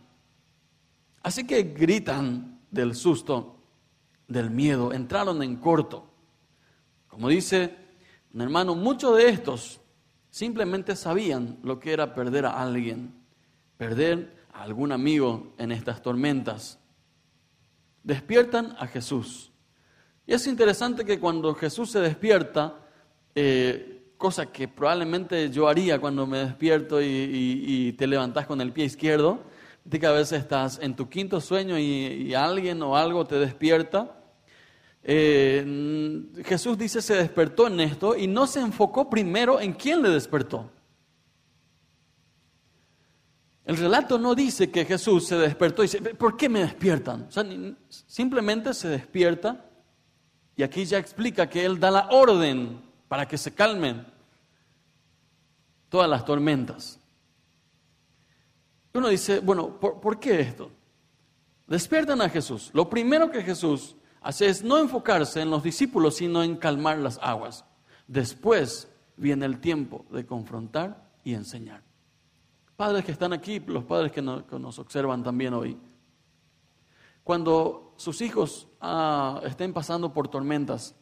Así 1.23 1.47
que 1.47 1.63
gritan 1.63 2.61
del 2.71 2.95
susto, 2.95 3.60
del 4.31 4.51
miedo, 4.51 4.95
entraron 4.95 5.43
en 5.43 5.57
corto. 5.57 6.07
Como 7.09 7.29
dice 7.29 7.77
un 8.33 8.41
hermano, 8.41 8.75
muchos 8.75 9.17
de 9.19 9.29
estos 9.29 9.81
simplemente 10.31 10.97
sabían 10.97 11.59
lo 11.63 11.79
que 11.79 11.93
era 11.93 12.15
perder 12.15 12.47
a 12.47 12.63
alguien, 12.63 13.13
perder 13.77 14.41
algún 14.53 14.93
amigo 14.93 15.53
en 15.59 15.73
estas 15.73 16.01
tormentas. 16.01 16.79
Despiertan 18.03 18.75
a 18.79 18.87
Jesús. 18.87 19.53
Y 20.27 20.33
es 20.33 20.47
interesante 20.47 21.05
que 21.05 21.19
cuando 21.19 21.55
Jesús 21.55 21.91
se 21.91 22.01
despierta, 22.01 22.79
eh, 23.35 24.13
cosa 24.17 24.47
que 24.47 24.69
probablemente 24.69 25.51
yo 25.51 25.67
haría 25.67 25.99
cuando 25.99 26.27
me 26.27 26.39
despierto 26.39 27.01
y, 27.03 27.95
te 27.99 28.07
levantas 28.07 28.47
con 28.47 28.61
el 28.61 28.73
pie 28.73 28.85
izquierdo, 28.85 29.41
de 29.85 29.99
que 29.99 30.07
a 30.07 30.13
veces 30.13 30.41
estás 30.41 30.79
en 30.81 30.95
tu 30.95 31.09
quinto 31.09 31.41
sueño 31.41 31.79
y, 31.79 32.33
alguien 32.35 32.83
o 32.83 32.97
algo 32.97 33.25
te 33.25 33.37
despierta. 33.37 34.20
Eh, 35.03 36.23
Jesús 36.45 36.77
dice 36.77 37.01
se 37.01 37.15
despertó 37.15 37.67
en 37.67 37.81
esto 37.81 38.17
y 38.17 38.27
no 38.27 38.47
se 38.47 38.61
enfocó 38.61 39.09
primero 39.09 39.61
en 39.61 39.73
quién 39.73 40.03
le 40.03 40.11
despertó. 40.11 40.71
El 43.65 43.77
relato 43.77 44.19
no 44.19 44.35
dice 44.35 44.71
que 44.71 44.85
Jesús 44.85 45.27
se 45.29 45.37
despertó 45.37 45.83
y 45.83 45.87
dice, 45.87 46.01
¿por 46.15 46.37
qué 46.37 46.49
me 46.49 46.61
despiertan? 46.61 47.29
simplemente 47.89 48.75
se 48.75 48.89
despierta 48.89 49.65
y 50.57 50.63
aquí 50.63 50.85
ya 50.85 50.99
explica 50.99 51.49
que 51.49 51.65
Él 51.65 51.79
da 51.79 51.91
la 51.91 52.09
orden 52.11 52.83
para 53.09 53.29
que 53.29 53.39
se 53.39 53.55
calmen 53.55 54.05
todas 55.89 56.11
las 56.11 56.25
tormentas. 56.25 56.99
Uno 58.93 59.09
dice, 59.09 59.39
bueno, 59.39 59.79
¿por, 59.79 60.01
¿por 60.01 60.19
qué 60.19 60.41
esto? 60.41 60.71
Despiertan 61.69 62.21
a 62.23 62.29
Jesús. 62.29 62.71
Lo 62.73 62.91
primero 62.91 63.31
que 63.31 63.43
Jesús 63.43 63.95
hace 64.21 64.49
es 64.49 64.63
no 64.63 64.79
enfocarse 64.79 65.41
en 65.41 65.51
los 65.51 65.63
discípulos, 65.63 66.17
sino 66.17 66.43
en 66.43 66.57
calmar 66.57 66.99
las 66.99 67.19
aguas. 67.23 67.65
Después 68.07 68.89
viene 69.17 69.47
el 69.47 69.61
tiempo 69.61 70.05
de 70.11 70.27
confrontar 70.27 71.11
y 71.25 71.35
enseñar 71.35 71.83
padres 72.81 73.05
que 73.05 73.13
están 73.13 73.35
aquí, 73.35 73.61
los 73.61 73.85
padres 73.85 74.11
que, 74.11 74.23
nos 74.23 74.79
observan 74.79 75.23
también 75.23 75.53
hoy, 75.53 75.77
cuando 77.23 77.93
sus 77.99 78.23
hijos 78.23 78.69
ah, 78.81 79.43
estén 79.45 79.75
pasando 79.75 80.15
por 80.15 80.29
tormentas, 80.29 80.97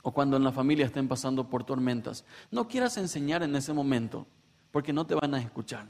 o 0.00 0.10
cuando 0.10 0.38
en 0.38 0.44
la 0.44 0.52
familia 0.52 0.86
estén 0.86 1.06
pasando 1.06 1.50
por 1.50 1.64
tormentas, 1.64 2.24
no 2.50 2.66
quieras 2.66 2.96
enseñar 2.96 3.42
en 3.42 3.54
ese 3.56 3.74
momento, 3.74 4.26
porque 4.70 4.94
no 4.94 5.04
te 5.04 5.14
van 5.14 5.34
a 5.34 5.38
escuchar. 5.38 5.86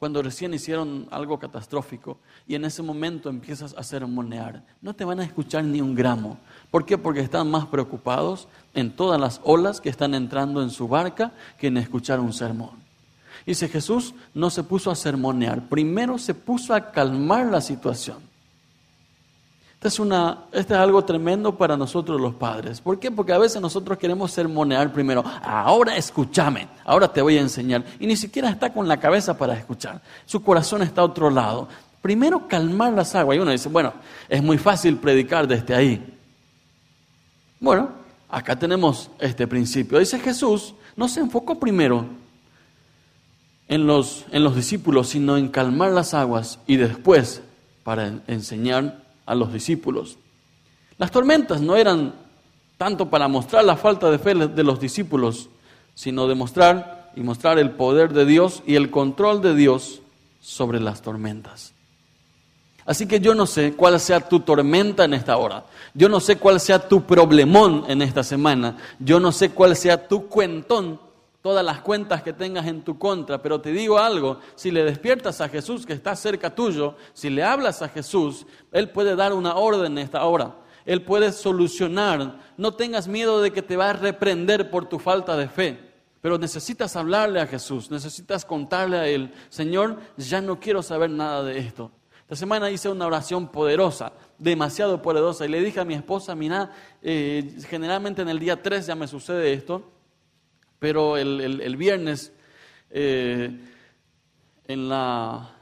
Cuando 0.00 0.22
recién 0.22 0.54
hicieron 0.54 1.06
algo 1.10 1.38
catastrófico 1.38 2.16
y 2.48 2.54
en 2.54 2.64
ese 2.64 2.80
momento 2.82 3.28
empiezas 3.28 3.74
a 3.76 3.82
sermonear, 3.82 4.64
no 4.80 4.94
te 4.94 5.04
van 5.04 5.20
a 5.20 5.24
escuchar 5.24 5.62
ni 5.62 5.82
un 5.82 5.94
gramo. 5.94 6.38
¿Por 6.70 6.86
qué? 6.86 6.96
Porque 6.96 7.20
están 7.20 7.50
más 7.50 7.66
preocupados 7.66 8.48
en 8.72 8.92
todas 8.92 9.20
las 9.20 9.42
olas 9.44 9.78
que 9.78 9.90
están 9.90 10.14
entrando 10.14 10.62
en 10.62 10.70
su 10.70 10.88
barca 10.88 11.32
que 11.58 11.66
en 11.66 11.76
escuchar 11.76 12.18
un 12.18 12.32
sermón. 12.32 12.70
Dice 13.44 13.68
Jesús 13.68 14.14
no 14.32 14.48
se 14.48 14.62
puso 14.62 14.90
a 14.90 14.96
sermonear, 14.96 15.68
primero 15.68 16.16
se 16.16 16.32
puso 16.32 16.72
a 16.72 16.92
calmar 16.92 17.48
la 17.48 17.60
situación. 17.60 18.29
Esto 19.82 20.04
es, 20.04 20.60
este 20.60 20.74
es 20.74 20.78
algo 20.78 21.02
tremendo 21.06 21.56
para 21.56 21.74
nosotros 21.74 22.20
los 22.20 22.34
padres. 22.34 22.82
¿Por 22.82 22.98
qué? 22.98 23.10
Porque 23.10 23.32
a 23.32 23.38
veces 23.38 23.62
nosotros 23.62 23.96
queremos 23.96 24.30
sermonear 24.30 24.92
primero. 24.92 25.24
Ahora 25.42 25.96
escúchame, 25.96 26.68
ahora 26.84 27.10
te 27.10 27.22
voy 27.22 27.38
a 27.38 27.40
enseñar. 27.40 27.82
Y 27.98 28.06
ni 28.06 28.14
siquiera 28.14 28.50
está 28.50 28.74
con 28.74 28.86
la 28.86 28.98
cabeza 28.98 29.38
para 29.38 29.54
escuchar. 29.54 30.02
Su 30.26 30.42
corazón 30.42 30.82
está 30.82 31.00
a 31.00 31.04
otro 31.04 31.30
lado. 31.30 31.66
Primero 32.02 32.46
calmar 32.46 32.92
las 32.92 33.14
aguas. 33.14 33.38
Y 33.38 33.40
uno 33.40 33.52
dice, 33.52 33.70
bueno, 33.70 33.94
es 34.28 34.42
muy 34.42 34.58
fácil 34.58 34.98
predicar 34.98 35.48
desde 35.48 35.74
ahí. 35.74 36.18
Bueno, 37.58 37.88
acá 38.28 38.58
tenemos 38.58 39.10
este 39.18 39.46
principio. 39.46 39.98
Dice 39.98 40.18
Jesús, 40.18 40.74
no 40.94 41.08
se 41.08 41.20
enfocó 41.20 41.58
primero 41.58 42.04
en 43.66 43.86
los, 43.86 44.26
en 44.30 44.44
los 44.44 44.54
discípulos, 44.54 45.08
sino 45.08 45.38
en 45.38 45.48
calmar 45.48 45.92
las 45.92 46.12
aguas 46.12 46.58
y 46.66 46.76
después 46.76 47.40
para 47.82 48.20
enseñar 48.26 49.08
a 49.26 49.34
los 49.34 49.52
discípulos. 49.52 50.18
Las 50.98 51.10
tormentas 51.10 51.60
no 51.60 51.76
eran 51.76 52.14
tanto 52.76 53.08
para 53.10 53.28
mostrar 53.28 53.64
la 53.64 53.76
falta 53.76 54.10
de 54.10 54.18
fe 54.18 54.34
de 54.34 54.64
los 54.64 54.80
discípulos, 54.80 55.48
sino 55.94 56.26
demostrar 56.26 57.12
y 57.16 57.20
mostrar 57.20 57.58
el 57.58 57.70
poder 57.72 58.12
de 58.12 58.24
Dios 58.24 58.62
y 58.66 58.76
el 58.76 58.90
control 58.90 59.42
de 59.42 59.54
Dios 59.54 60.00
sobre 60.40 60.80
las 60.80 61.02
tormentas. 61.02 61.74
Así 62.86 63.06
que 63.06 63.20
yo 63.20 63.34
no 63.34 63.46
sé 63.46 63.74
cuál 63.74 64.00
sea 64.00 64.20
tu 64.20 64.40
tormenta 64.40 65.04
en 65.04 65.14
esta 65.14 65.36
hora. 65.36 65.64
Yo 65.94 66.08
no 66.08 66.18
sé 66.18 66.36
cuál 66.36 66.58
sea 66.58 66.88
tu 66.88 67.04
problemón 67.04 67.84
en 67.88 68.02
esta 68.02 68.24
semana. 68.24 68.78
Yo 68.98 69.20
no 69.20 69.30
sé 69.32 69.50
cuál 69.50 69.76
sea 69.76 70.08
tu 70.08 70.26
cuentón 70.26 70.98
todas 71.42 71.64
las 71.64 71.80
cuentas 71.80 72.22
que 72.22 72.32
tengas 72.32 72.66
en 72.66 72.82
tu 72.82 72.98
contra, 72.98 73.40
pero 73.40 73.60
te 73.60 73.72
digo 73.72 73.98
algo, 73.98 74.40
si 74.54 74.70
le 74.70 74.84
despiertas 74.84 75.40
a 75.40 75.48
Jesús 75.48 75.86
que 75.86 75.94
está 75.94 76.14
cerca 76.14 76.54
tuyo, 76.54 76.96
si 77.12 77.30
le 77.30 77.42
hablas 77.42 77.82
a 77.82 77.88
Jesús, 77.88 78.46
Él 78.72 78.90
puede 78.90 79.16
dar 79.16 79.32
una 79.32 79.54
orden 79.54 79.92
en 79.92 79.98
esta 79.98 80.24
hora, 80.24 80.56
Él 80.84 81.02
puede 81.02 81.32
solucionar, 81.32 82.38
no 82.56 82.74
tengas 82.74 83.08
miedo 83.08 83.40
de 83.40 83.52
que 83.52 83.62
te 83.62 83.76
va 83.76 83.90
a 83.90 83.94
reprender 83.94 84.70
por 84.70 84.88
tu 84.88 84.98
falta 84.98 85.36
de 85.36 85.48
fe. 85.48 85.90
Pero 86.20 86.36
necesitas 86.36 86.96
hablarle 86.96 87.40
a 87.40 87.46
Jesús, 87.46 87.90
necesitas 87.90 88.44
contarle 88.44 88.98
a 88.98 89.08
Él, 89.08 89.32
Señor, 89.48 89.98
ya 90.18 90.42
no 90.42 90.60
quiero 90.60 90.82
saber 90.82 91.08
nada 91.08 91.42
de 91.42 91.58
esto. 91.58 91.90
Esta 92.20 92.36
semana 92.36 92.70
hice 92.70 92.90
una 92.90 93.06
oración 93.06 93.48
poderosa, 93.48 94.12
demasiado 94.38 95.00
poderosa, 95.00 95.46
y 95.46 95.48
le 95.48 95.62
dije 95.62 95.80
a 95.80 95.86
mi 95.86 95.94
esposa, 95.94 96.34
mira, 96.34 96.70
eh, 97.00 97.56
generalmente 97.68 98.20
en 98.20 98.28
el 98.28 98.38
día 98.38 98.62
3 98.62 98.86
ya 98.86 98.94
me 98.94 99.08
sucede 99.08 99.52
esto, 99.54 99.82
pero 100.80 101.18
el, 101.18 101.76
viernes, 101.76 102.32
eh, 102.88 103.56
en 104.66 104.88
la, 104.88 105.54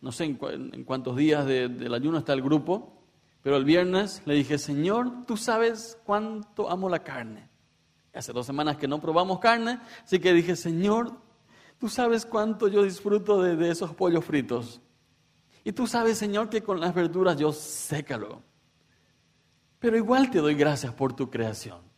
no 0.00 0.12
sé 0.12 0.24
en, 0.24 0.84
cuántos 0.84 1.16
días 1.16 1.44
del 1.44 1.92
ayuno 1.92 2.18
está 2.18 2.32
el 2.32 2.40
grupo, 2.40 3.02
pero 3.42 3.56
el 3.56 3.64
viernes 3.64 4.22
le 4.26 4.34
dije, 4.34 4.58
Señor, 4.58 5.26
tú 5.26 5.36
sabes 5.36 5.98
cuánto 6.04 6.70
amo 6.70 6.88
la 6.88 7.00
carne. 7.00 7.48
Hace 8.14 8.32
dos 8.32 8.46
semanas 8.46 8.76
que 8.76 8.88
no 8.88 9.00
probamos 9.00 9.40
carne, 9.40 9.80
así 10.04 10.20
que 10.20 10.32
dije, 10.32 10.54
Señor, 10.54 11.12
tú 11.78 11.88
sabes 11.88 12.24
cuánto 12.24 12.68
yo 12.68 12.84
disfruto 12.84 13.42
de, 13.42 13.56
de 13.56 13.70
esos 13.70 13.92
pollos 13.94 14.24
fritos. 14.24 14.80
Y 15.64 15.72
tú 15.72 15.88
sabes, 15.88 16.16
Señor, 16.16 16.48
que 16.48 16.62
con 16.62 16.78
las 16.78 16.94
verduras 16.94 17.36
yo 17.36 17.52
sécalo. 17.52 18.42
Pero 19.80 19.96
igual 19.96 20.30
te 20.30 20.38
doy 20.38 20.54
gracias 20.54 20.94
por 20.94 21.12
tu 21.12 21.28
creación. 21.28 21.89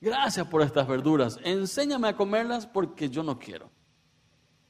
Gracias 0.00 0.46
por 0.46 0.62
estas 0.62 0.86
verduras. 0.86 1.38
Enséñame 1.42 2.08
a 2.08 2.16
comerlas 2.16 2.66
porque 2.66 3.08
yo 3.08 3.22
no 3.22 3.38
quiero. 3.38 3.70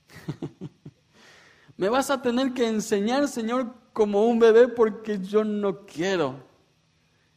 Me 1.77 1.89
vas 1.89 2.11
a 2.11 2.23
tener 2.23 2.55
que 2.55 2.67
enseñar, 2.67 3.29
Señor, 3.29 3.75
como 3.93 4.25
un 4.27 4.39
bebé 4.39 4.69
porque 4.69 5.19
yo 5.21 5.45
no 5.45 5.85
quiero. 5.85 6.45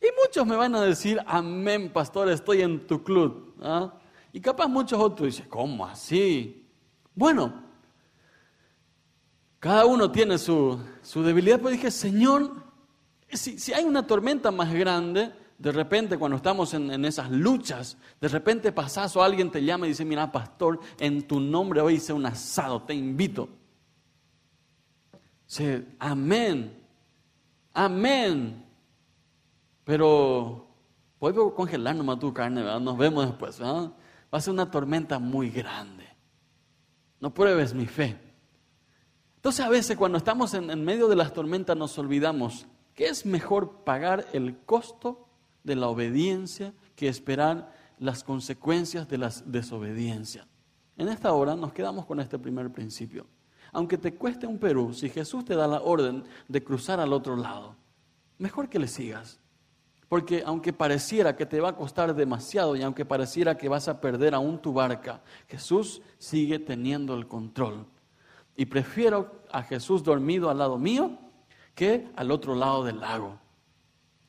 Y 0.02 0.08
muchos 0.22 0.46
me 0.48 0.56
van 0.56 0.76
a 0.76 0.82
decir, 0.82 1.20
amén, 1.26 1.92
pastor, 1.92 2.30
estoy 2.30 2.62
en 2.62 2.88
tu 2.88 3.04
club. 3.04 3.54
¿ah? 3.62 3.94
Y 4.32 4.40
capaz 4.40 4.68
muchos 4.68 4.98
otros 4.98 5.28
dicen, 5.28 5.50
¿cómo 5.50 5.86
así? 5.86 6.66
Bueno, 7.14 7.64
cada 9.60 9.86
uno 9.86 10.10
tiene 10.10 10.38
su, 10.38 10.80
debilidad, 11.16 11.58
pero 11.58 11.72
dije, 11.72 11.92
Señor, 11.92 12.64
si, 13.30 13.60
si, 13.60 13.74
hay 13.74 13.84
una 13.84 14.08
tormenta 14.08 14.52
más 14.52 14.74
grande, 14.74 15.34
de 15.60 15.74
repente 15.74 16.18
cuando 16.18 16.38
estamos 16.38 16.74
en, 16.74 16.90
en, 16.90 17.04
esas 17.04 17.30
luchas, 17.30 17.98
de 18.22 18.30
repente 18.30 18.72
pasas 18.72 19.14
o 19.18 19.22
alguien 19.22 19.52
te 19.52 19.62
llama 19.62 19.86
y 19.86 19.90
dice, 19.90 20.06
mira, 20.06 20.32
pastor, 20.32 20.80
en 20.98 21.28
tu 21.28 21.42
nombre 21.42 21.82
hoy 21.82 21.96
hice 21.96 22.14
un 22.14 22.26
asado, 22.26 22.82
te 22.84 22.94
invito. 22.94 23.50
Sí, 25.46 25.86
amén, 26.00 26.82
amén. 27.74 28.66
Pero 29.84 30.66
puedo 31.20 31.54
congelar 31.54 31.94
nomás 31.94 32.20
tu 32.20 32.34
carne, 32.34 32.64
¿verdad? 32.64 32.80
Nos 32.80 32.98
vemos 32.98 33.26
después. 33.26 33.62
Va 33.62 33.92
a 34.32 34.40
ser 34.40 34.54
una 34.54 34.72
tormenta 34.72 35.20
muy 35.20 35.50
grande. 35.50 36.08
No 37.20 37.34
pruebes 37.34 37.74
mi 37.74 37.86
fe. 37.86 38.18
Entonces 39.36 39.66
a 39.66 39.70
veces 39.70 39.98
cuando 39.98 40.18
estamos 40.18 40.54
en, 40.54 40.70
en 40.72 40.86
medio 40.86 41.10
de 41.10 41.18
las 41.18 41.34
tormentas 41.34 41.76
nos 41.76 41.98
olvidamos 41.98 42.66
que 42.94 43.08
es 43.08 43.26
mejor 43.26 43.84
pagar 43.84 44.26
el 44.32 44.58
costo 44.60 45.29
de 45.64 45.76
la 45.76 45.88
obediencia 45.88 46.74
que 46.96 47.08
esperar 47.08 47.72
las 47.98 48.24
consecuencias 48.24 49.08
de 49.08 49.18
la 49.18 49.32
desobediencia. 49.46 50.48
En 50.98 51.08
esta 51.08 51.32
hora 51.34 51.56
nos 51.56 51.74
quedamos 51.74 52.06
con 52.06 52.20
este 52.20 52.40
primer 52.40 52.72
principio. 52.72 53.28
Aunque 53.72 53.98
te 53.98 54.16
cueste 54.16 54.48
un 54.48 54.58
Perú, 54.58 54.94
si 54.94 55.10
Jesús 55.10 55.46
te 55.46 55.56
da 55.56 55.68
la 55.68 55.82
orden 55.82 56.24
de 56.48 56.64
cruzar 56.64 57.00
al 57.00 57.14
otro 57.14 57.36
lado, 57.36 57.76
mejor 58.38 58.70
que 58.70 58.80
le 58.80 58.88
sigas. 58.88 59.40
Porque 60.08 60.42
aunque 60.44 60.74
pareciera 60.74 61.36
que 61.36 61.46
te 61.46 61.62
va 61.62 61.70
a 61.70 61.76
costar 61.76 62.16
demasiado 62.16 62.76
y 62.76 62.82
aunque 62.82 63.06
pareciera 63.06 63.56
que 63.56 63.70
vas 63.70 63.88
a 63.88 64.02
perder 64.02 64.34
aún 64.34 64.60
tu 64.60 64.74
barca, 64.74 65.22
Jesús 65.48 66.02
sigue 66.18 66.58
teniendo 66.58 67.14
el 67.14 67.28
control. 67.28 67.86
Y 68.56 68.66
prefiero 68.66 69.44
a 69.52 69.62
Jesús 69.62 70.04
dormido 70.04 70.50
al 70.50 70.58
lado 70.58 70.80
mío 70.80 71.20
que 71.76 72.10
al 72.16 72.32
otro 72.32 72.56
lado 72.56 72.84
del 72.84 73.00
lago. 73.00 73.40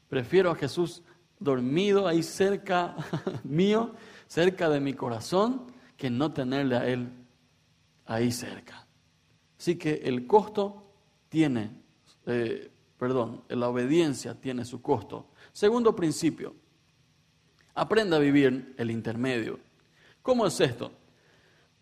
Prefiero 0.08 0.50
a 0.50 0.54
Jesús 0.54 1.02
dormido 1.40 2.06
ahí 2.06 2.22
cerca 2.22 2.94
mío, 3.44 3.94
cerca 4.28 4.68
de 4.68 4.78
mi 4.78 4.92
corazón, 4.94 5.72
que 5.96 6.10
no 6.10 6.32
tenerle 6.32 6.76
a 6.76 6.86
Él 6.86 7.10
ahí 8.06 8.30
cerca. 8.30 8.86
Así 9.58 9.76
que 9.76 10.02
el 10.04 10.26
costo 10.26 10.92
tiene, 11.28 11.70
eh, 12.26 12.70
perdón, 12.98 13.42
la 13.48 13.68
obediencia 13.68 14.34
tiene 14.34 14.64
su 14.64 14.80
costo. 14.80 15.30
Segundo 15.52 15.96
principio, 15.96 16.54
aprenda 17.74 18.16
a 18.16 18.20
vivir 18.20 18.74
el 18.78 18.90
intermedio. 18.90 19.58
¿Cómo 20.22 20.46
es 20.46 20.60
esto? 20.60 20.92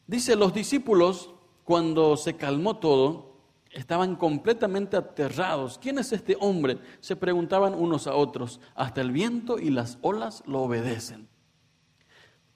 Dice, 0.07 0.37
los 0.37 0.55
discípulos, 0.55 1.31
cuando 1.65 2.17
se 2.17 2.35
calmó 2.35 2.79
todo, 2.79 3.28
estaban 3.71 4.17
completamente 4.17 4.97
aterrados. 4.97 5.79
¿Quién 5.79 5.99
es 5.99 6.13
este 6.13 6.37
hombre? 6.41 6.79
Se 7.01 7.17
preguntaban 7.17 7.75
unos 7.75 8.07
a 8.07 8.15
otros. 8.15 8.61
Hasta 8.75 9.01
el 9.01 9.13
viento 9.13 9.59
y 9.59 9.71
las 9.71 9.99
olas 10.03 10.43
lo 10.47 10.63
obedecen. 10.63 11.29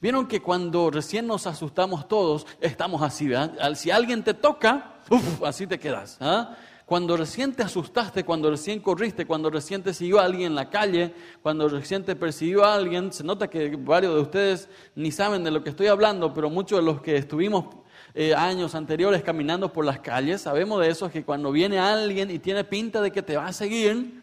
Vieron 0.00 0.26
que 0.26 0.42
cuando 0.42 0.90
recién 0.90 1.28
nos 1.28 1.46
asustamos 1.46 2.08
todos, 2.08 2.46
estamos 2.60 3.02
así, 3.02 3.28
¿verdad? 3.28 3.74
Si 3.74 3.90
alguien 3.90 4.24
te 4.24 4.34
toca, 4.34 5.00
así 5.44 5.66
te 5.66 5.78
quedas. 5.78 6.18
¿ah? 6.20 6.56
Cuando 6.84 7.16
recién 7.16 7.52
te 7.54 7.62
asustaste, 7.62 8.24
cuando 8.24 8.50
recién 8.50 8.80
corriste, 8.80 9.24
cuando 9.26 9.48
recién 9.48 9.82
te 9.82 9.94
siguió 9.94 10.18
alguien 10.18 10.48
en 10.48 10.54
la 10.56 10.68
calle, 10.68 11.14
cuando 11.40 11.68
recién 11.68 12.04
te 12.04 12.16
persiguió 12.16 12.64
a 12.64 12.74
alguien, 12.74 13.12
se 13.12 13.22
nota 13.22 13.48
que 13.48 13.76
varios 13.76 14.14
de 14.14 14.20
ustedes 14.20 14.68
ni 14.96 15.12
saben 15.12 15.44
de 15.44 15.52
lo 15.52 15.62
que 15.62 15.70
estoy 15.70 15.86
hablando, 15.86 16.34
pero 16.34 16.50
muchos 16.50 16.80
de 16.80 16.84
los 16.84 17.00
que 17.00 17.16
estuvimos 17.16 17.66
eh, 18.14 18.34
años 18.34 18.74
anteriores 18.74 19.22
caminando 19.22 19.72
por 19.72 19.84
las 19.84 20.00
calles, 20.00 20.42
sabemos 20.42 20.80
de 20.80 20.90
eso, 20.90 21.10
que 21.10 21.24
cuando 21.24 21.50
viene 21.50 21.78
alguien 21.78 22.30
y 22.30 22.38
tiene 22.38 22.64
pinta 22.64 23.00
de 23.00 23.10
que 23.10 23.22
te 23.22 23.36
va 23.36 23.46
a 23.46 23.52
seguir, 23.52 24.22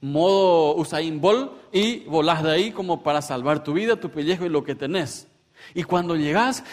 modo 0.00 0.74
Usain 0.76 1.20
Bolt, 1.20 1.52
y 1.72 2.00
volás 2.04 2.42
de 2.42 2.52
ahí 2.52 2.70
como 2.70 3.02
para 3.02 3.20
salvar 3.20 3.62
tu 3.62 3.74
vida, 3.74 3.96
tu 3.96 4.10
pellejo 4.10 4.46
y 4.46 4.48
lo 4.48 4.64
que 4.64 4.74
tenés. 4.74 5.28
Y 5.74 5.82
cuando 5.82 6.16
llegas. 6.16 6.64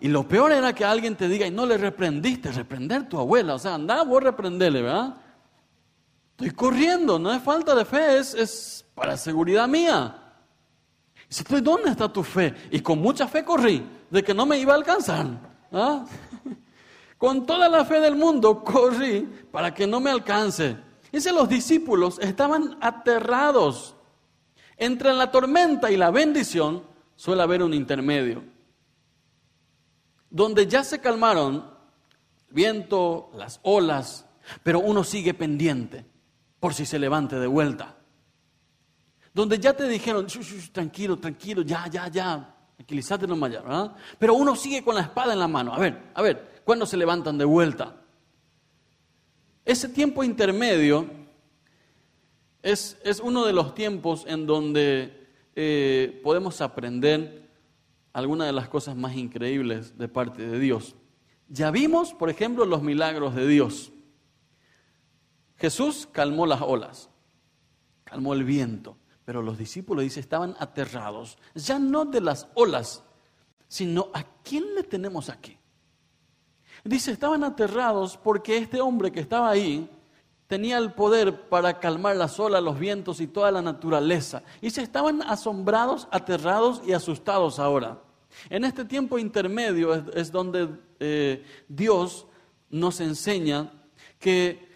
Y 0.00 0.08
lo 0.08 0.26
peor 0.26 0.52
era 0.52 0.74
que 0.74 0.84
alguien 0.84 1.16
te 1.16 1.28
diga, 1.28 1.46
y 1.46 1.50
no 1.50 1.66
le 1.66 1.78
reprendiste, 1.78 2.50
reprender 2.50 3.08
tu 3.08 3.18
abuela. 3.18 3.54
O 3.54 3.58
sea, 3.58 3.74
anda 3.74 4.02
vos 4.04 4.22
reprenderle, 4.22 4.82
¿verdad? 4.82 5.16
Estoy 6.32 6.50
corriendo, 6.50 7.18
no 7.18 7.32
es 7.32 7.42
falta 7.42 7.74
de 7.74 7.84
fe, 7.84 8.18
es, 8.18 8.34
es 8.34 8.84
para 8.94 9.16
seguridad 9.16 9.68
mía. 9.68 10.23
Y 11.34 11.54
si 11.54 11.60
¿dónde 11.60 11.90
está 11.90 12.12
tu 12.12 12.22
fe? 12.22 12.54
Y 12.70 12.80
con 12.80 13.00
mucha 13.00 13.26
fe 13.26 13.44
corrí, 13.44 13.84
de 14.08 14.22
que 14.22 14.32
no 14.32 14.46
me 14.46 14.58
iba 14.58 14.72
a 14.72 14.76
alcanzar. 14.76 15.26
¿ah? 15.72 16.04
Con 17.18 17.44
toda 17.44 17.68
la 17.68 17.84
fe 17.84 18.00
del 18.00 18.14
mundo 18.14 18.62
corrí 18.62 19.28
para 19.50 19.74
que 19.74 19.86
no 19.86 19.98
me 19.98 20.10
alcance. 20.10 20.76
Dice, 21.10 21.32
los 21.32 21.48
discípulos 21.48 22.18
estaban 22.20 22.76
aterrados. 22.80 23.96
Entre 24.76 25.12
la 25.12 25.30
tormenta 25.30 25.90
y 25.90 25.96
la 25.96 26.10
bendición 26.10 26.84
suele 27.16 27.42
haber 27.42 27.62
un 27.62 27.74
intermedio 27.74 28.42
donde 30.34 30.66
ya 30.66 30.82
se 30.82 31.00
calmaron 31.00 31.64
el 32.48 32.54
viento, 32.54 33.30
las 33.36 33.60
olas, 33.62 34.26
pero 34.64 34.80
uno 34.80 35.04
sigue 35.04 35.32
pendiente 35.32 36.04
por 36.58 36.74
si 36.74 36.86
se 36.86 36.98
levante 36.98 37.38
de 37.38 37.46
vuelta. 37.46 37.96
Donde 39.34 39.58
ya 39.58 39.72
te 39.72 39.88
dijeron, 39.88 40.28
tranquilo, 40.72 41.18
tranquilo, 41.18 41.62
ya, 41.62 41.88
ya, 41.88 42.06
ya, 42.08 42.56
tranquilízate 42.76 43.26
nomás 43.26 43.52
ya, 43.52 43.62
¿verdad? 43.62 43.96
Pero 44.16 44.34
uno 44.34 44.54
sigue 44.54 44.84
con 44.84 44.94
la 44.94 45.02
espada 45.02 45.32
en 45.32 45.40
la 45.40 45.48
mano. 45.48 45.74
A 45.74 45.78
ver, 45.80 46.12
a 46.14 46.22
ver, 46.22 46.62
¿cuándo 46.64 46.86
se 46.86 46.96
levantan 46.96 47.36
de 47.36 47.44
vuelta? 47.44 48.00
Ese 49.64 49.88
tiempo 49.88 50.22
intermedio 50.22 51.10
es, 52.62 52.96
es 53.02 53.18
uno 53.18 53.44
de 53.44 53.52
los 53.52 53.74
tiempos 53.74 54.24
en 54.28 54.46
donde 54.46 55.28
eh, 55.56 56.20
podemos 56.22 56.60
aprender 56.60 57.50
algunas 58.12 58.46
de 58.46 58.52
las 58.52 58.68
cosas 58.68 58.94
más 58.94 59.16
increíbles 59.16 59.98
de 59.98 60.08
parte 60.08 60.46
de 60.46 60.60
Dios. 60.60 60.94
Ya 61.48 61.70
vimos, 61.70 62.14
por 62.14 62.30
ejemplo, 62.30 62.64
los 62.64 62.82
milagros 62.82 63.34
de 63.34 63.48
Dios. 63.48 63.90
Jesús 65.56 66.08
calmó 66.10 66.46
las 66.46 66.62
olas, 66.62 67.10
calmó 68.04 68.34
el 68.34 68.44
viento, 68.44 68.96
pero 69.24 69.42
los 69.42 69.56
discípulos, 69.56 70.04
dice, 70.04 70.20
estaban 70.20 70.54
aterrados, 70.58 71.38
ya 71.54 71.78
no 71.78 72.04
de 72.04 72.20
las 72.20 72.48
olas, 72.54 73.02
sino 73.68 74.08
a 74.12 74.24
quién 74.42 74.74
le 74.74 74.82
tenemos 74.82 75.28
aquí. 75.28 75.56
Dice, 76.84 77.12
estaban 77.12 77.44
aterrados 77.44 78.18
porque 78.18 78.58
este 78.58 78.80
hombre 78.80 79.10
que 79.10 79.20
estaba 79.20 79.48
ahí 79.48 79.88
tenía 80.46 80.76
el 80.78 80.92
poder 80.92 81.48
para 81.48 81.80
calmar 81.80 82.16
las 82.16 82.38
olas, 82.38 82.62
los 82.62 82.78
vientos 82.78 83.20
y 83.20 83.26
toda 83.26 83.50
la 83.50 83.62
naturaleza. 83.62 84.42
Y 84.60 84.70
se 84.70 84.82
estaban 84.82 85.22
asombrados, 85.22 86.06
aterrados 86.10 86.82
y 86.86 86.92
asustados 86.92 87.58
ahora. 87.58 87.98
En 88.50 88.64
este 88.64 88.84
tiempo 88.84 89.18
intermedio 89.18 89.94
es, 90.12 90.30
donde 90.30 90.68
eh, 91.00 91.44
Dios 91.68 92.26
nos 92.68 93.00
enseña 93.00 93.72
que 94.18 94.73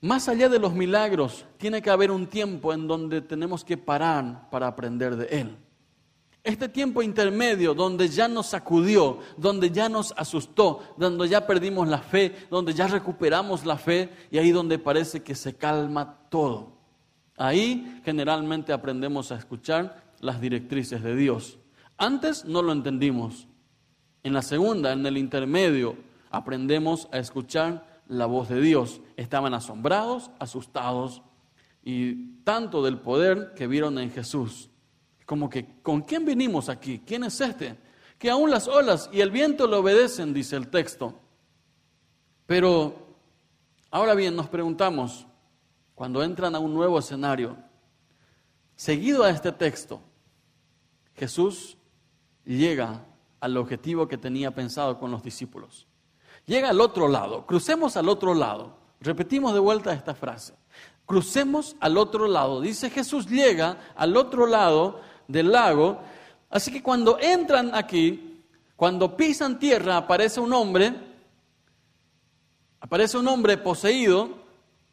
más 0.00 0.28
allá 0.28 0.48
de 0.48 0.58
los 0.58 0.74
milagros, 0.74 1.44
tiene 1.56 1.82
que 1.82 1.90
haber 1.90 2.10
un 2.10 2.26
tiempo 2.26 2.72
en 2.72 2.86
donde 2.86 3.20
tenemos 3.20 3.64
que 3.64 3.76
parar 3.76 4.48
para 4.50 4.68
aprender 4.68 5.16
de 5.16 5.26
Él. 5.40 5.56
Este 6.44 6.68
tiempo 6.68 7.02
intermedio 7.02 7.74
donde 7.74 8.08
ya 8.08 8.28
nos 8.28 8.46
sacudió, 8.46 9.18
donde 9.36 9.70
ya 9.70 9.88
nos 9.88 10.14
asustó, 10.16 10.80
donde 10.96 11.28
ya 11.28 11.46
perdimos 11.46 11.88
la 11.88 11.98
fe, 11.98 12.34
donde 12.48 12.72
ya 12.72 12.86
recuperamos 12.86 13.66
la 13.66 13.76
fe 13.76 14.10
y 14.30 14.38
ahí 14.38 14.50
donde 14.50 14.78
parece 14.78 15.22
que 15.22 15.34
se 15.34 15.56
calma 15.56 16.20
todo. 16.30 16.72
Ahí 17.36 18.00
generalmente 18.04 18.72
aprendemos 18.72 19.30
a 19.30 19.36
escuchar 19.36 20.02
las 20.20 20.40
directrices 20.40 21.02
de 21.02 21.16
Dios. 21.16 21.58
Antes 21.96 22.44
no 22.44 22.62
lo 22.62 22.72
entendimos. 22.72 23.48
En 24.22 24.32
la 24.32 24.42
segunda, 24.42 24.92
en 24.92 25.04
el 25.04 25.18
intermedio, 25.18 25.96
aprendemos 26.30 27.08
a 27.12 27.18
escuchar 27.18 27.87
la 28.08 28.26
voz 28.26 28.48
de 28.48 28.60
Dios. 28.60 29.00
Estaban 29.16 29.54
asombrados, 29.54 30.30
asustados 30.38 31.22
y 31.82 32.42
tanto 32.42 32.82
del 32.82 32.98
poder 32.98 33.54
que 33.54 33.66
vieron 33.66 33.98
en 33.98 34.10
Jesús. 34.10 34.70
Como 35.24 35.48
que, 35.48 35.80
¿con 35.82 36.02
quién 36.02 36.24
vinimos 36.24 36.68
aquí? 36.68 37.02
¿Quién 37.06 37.24
es 37.24 37.40
este? 37.40 37.78
Que 38.18 38.30
aún 38.30 38.50
las 38.50 38.66
olas 38.66 39.08
y 39.12 39.20
el 39.20 39.30
viento 39.30 39.66
le 39.66 39.76
obedecen, 39.76 40.32
dice 40.32 40.56
el 40.56 40.68
texto. 40.68 41.18
Pero, 42.46 43.16
ahora 43.90 44.14
bien, 44.14 44.34
nos 44.34 44.48
preguntamos, 44.48 45.26
cuando 45.94 46.22
entran 46.22 46.54
a 46.54 46.58
un 46.58 46.72
nuevo 46.72 46.98
escenario, 46.98 47.58
seguido 48.74 49.24
a 49.24 49.30
este 49.30 49.52
texto, 49.52 50.00
Jesús 51.14 51.76
llega 52.44 53.04
al 53.40 53.56
objetivo 53.56 54.08
que 54.08 54.16
tenía 54.16 54.54
pensado 54.54 54.98
con 54.98 55.10
los 55.10 55.22
discípulos. 55.22 55.87
Llega 56.48 56.70
al 56.70 56.80
otro 56.80 57.08
lado, 57.08 57.44
crucemos 57.44 57.98
al 57.98 58.08
otro 58.08 58.32
lado. 58.32 58.72
Repetimos 59.00 59.52
de 59.52 59.60
vuelta 59.60 59.92
esta 59.92 60.14
frase. 60.14 60.54
crucemos 61.04 61.76
al 61.78 61.98
otro 61.98 62.26
lado. 62.26 62.62
Dice 62.62 62.88
Jesús 62.90 63.26
llega 63.26 63.78
al 63.94 64.16
otro 64.16 64.46
lado 64.46 65.00
del 65.26 65.52
lago, 65.52 65.98
así 66.50 66.72
que 66.72 66.82
cuando 66.82 67.18
entran 67.18 67.74
aquí, 67.74 68.42
cuando 68.76 69.14
pisan 69.14 69.58
tierra, 69.58 69.98
aparece 69.98 70.40
un 70.40 70.52
hombre, 70.54 70.94
aparece 72.80 73.18
un 73.18 73.28
hombre 73.28 73.58
poseído, 73.58 74.30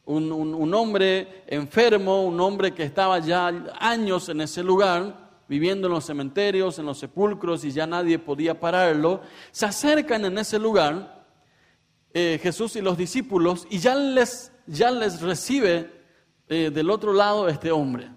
un, 0.06 0.32
un 0.32 0.74
hombre 0.74 1.44
enfermo, 1.48 2.26
un 2.26 2.40
hombre 2.42 2.74
que 2.74 2.84
estaba 2.84 3.20
ya 3.20 3.48
años 3.80 4.28
en 4.28 4.42
ese 4.42 4.62
lugar, 4.62 5.30
viviendo 5.48 5.88
en 5.88 5.94
los 5.94 6.06
cementerios, 6.06 6.80
en 6.80 6.86
los 6.86 6.98
sepulcros 6.98 7.64
y 7.64 7.72
ya 7.72 7.88
nadie 7.88 8.20
podía 8.20 8.60
pararlo, 8.60 9.22
se 9.52 9.66
acercan 9.66 10.26
en 10.26 10.38
ese 10.38 10.60
lugar 10.60 11.15
eh, 12.18 12.40
Jesús 12.42 12.78
y 12.78 12.82
los 12.82 12.98
discípulos 12.98 13.68
y 13.70 13.80
ya 13.80 13.94
les, 13.94 14.50
ya 14.68 14.90
les 14.90 15.20
recibe 15.20 15.92
eh, 16.48 16.72
del 16.74 16.90
otro 16.90 17.12
lado 17.12 17.50
este 17.50 17.72
hombre. 17.72 18.10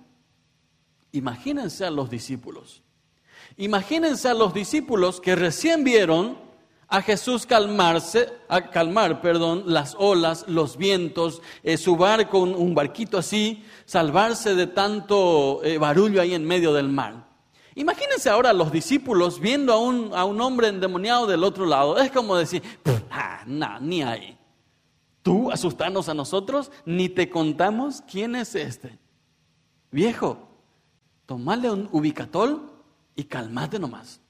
Imagínense 1.11 1.85
a 1.85 1.91
los 1.91 2.09
discípulos. 2.09 2.85
Imagínense 3.57 4.29
a 4.29 4.35
los 4.35 4.55
discípulos 4.55 5.21
que 5.21 5.35
recién 5.35 5.83
vieron 5.83 6.39
a 6.87 7.03
Jesús 7.03 7.45
calmarse, 7.45 8.29
a 8.49 8.71
calmar, 8.71 9.21
perdón, 9.21 9.65
las 9.67 9.97
olas, 9.99 10.45
los 10.47 10.77
vientos, 10.77 11.43
eh, 11.65 11.77
su 11.77 11.97
barco, 11.97 12.39
un, 12.39 12.75
barquito 12.77 13.19
así, 13.19 13.65
salvarse 13.85 14.55
de 14.55 14.69
tanto 14.69 15.61
barullo 15.81 16.21
ahí 16.21 16.35
en 16.35 16.45
medio 16.45 16.73
del 16.73 16.89
mar. 16.89 17.28
Imagínense 17.79 18.29
ahora 18.29 18.53
los 18.53 18.71
discípulos 18.71 19.41
viendo 19.41 19.73
a 19.73 19.79
un, 19.79 20.11
a 20.15 20.25
un 20.25 20.41
hombre 20.41 20.69
endemoniado 20.69 21.27
del 21.27 21.45
otro 21.45 21.65
lado. 21.65 21.99
Es 21.99 22.11
como 22.11 22.37
decir, 22.37 22.63
ah, 23.11 23.45
ni 23.81 24.03
ahí. 24.03 24.39
Tú 25.23 25.51
asustarnos 25.51 26.09
a 26.09 26.15
nosotros, 26.15 26.71
ni 26.85 27.09
te 27.09 27.31
contamos 27.31 28.03
quién 28.03 28.35
es 28.35 28.55
este. 28.55 28.99
Viejo, 29.91 30.49
tomarle 31.25 31.71
un 31.71 31.89
ubicatol 31.93 32.71
y 33.17 33.25
calmate 33.25 33.79
nomás. 33.79 34.21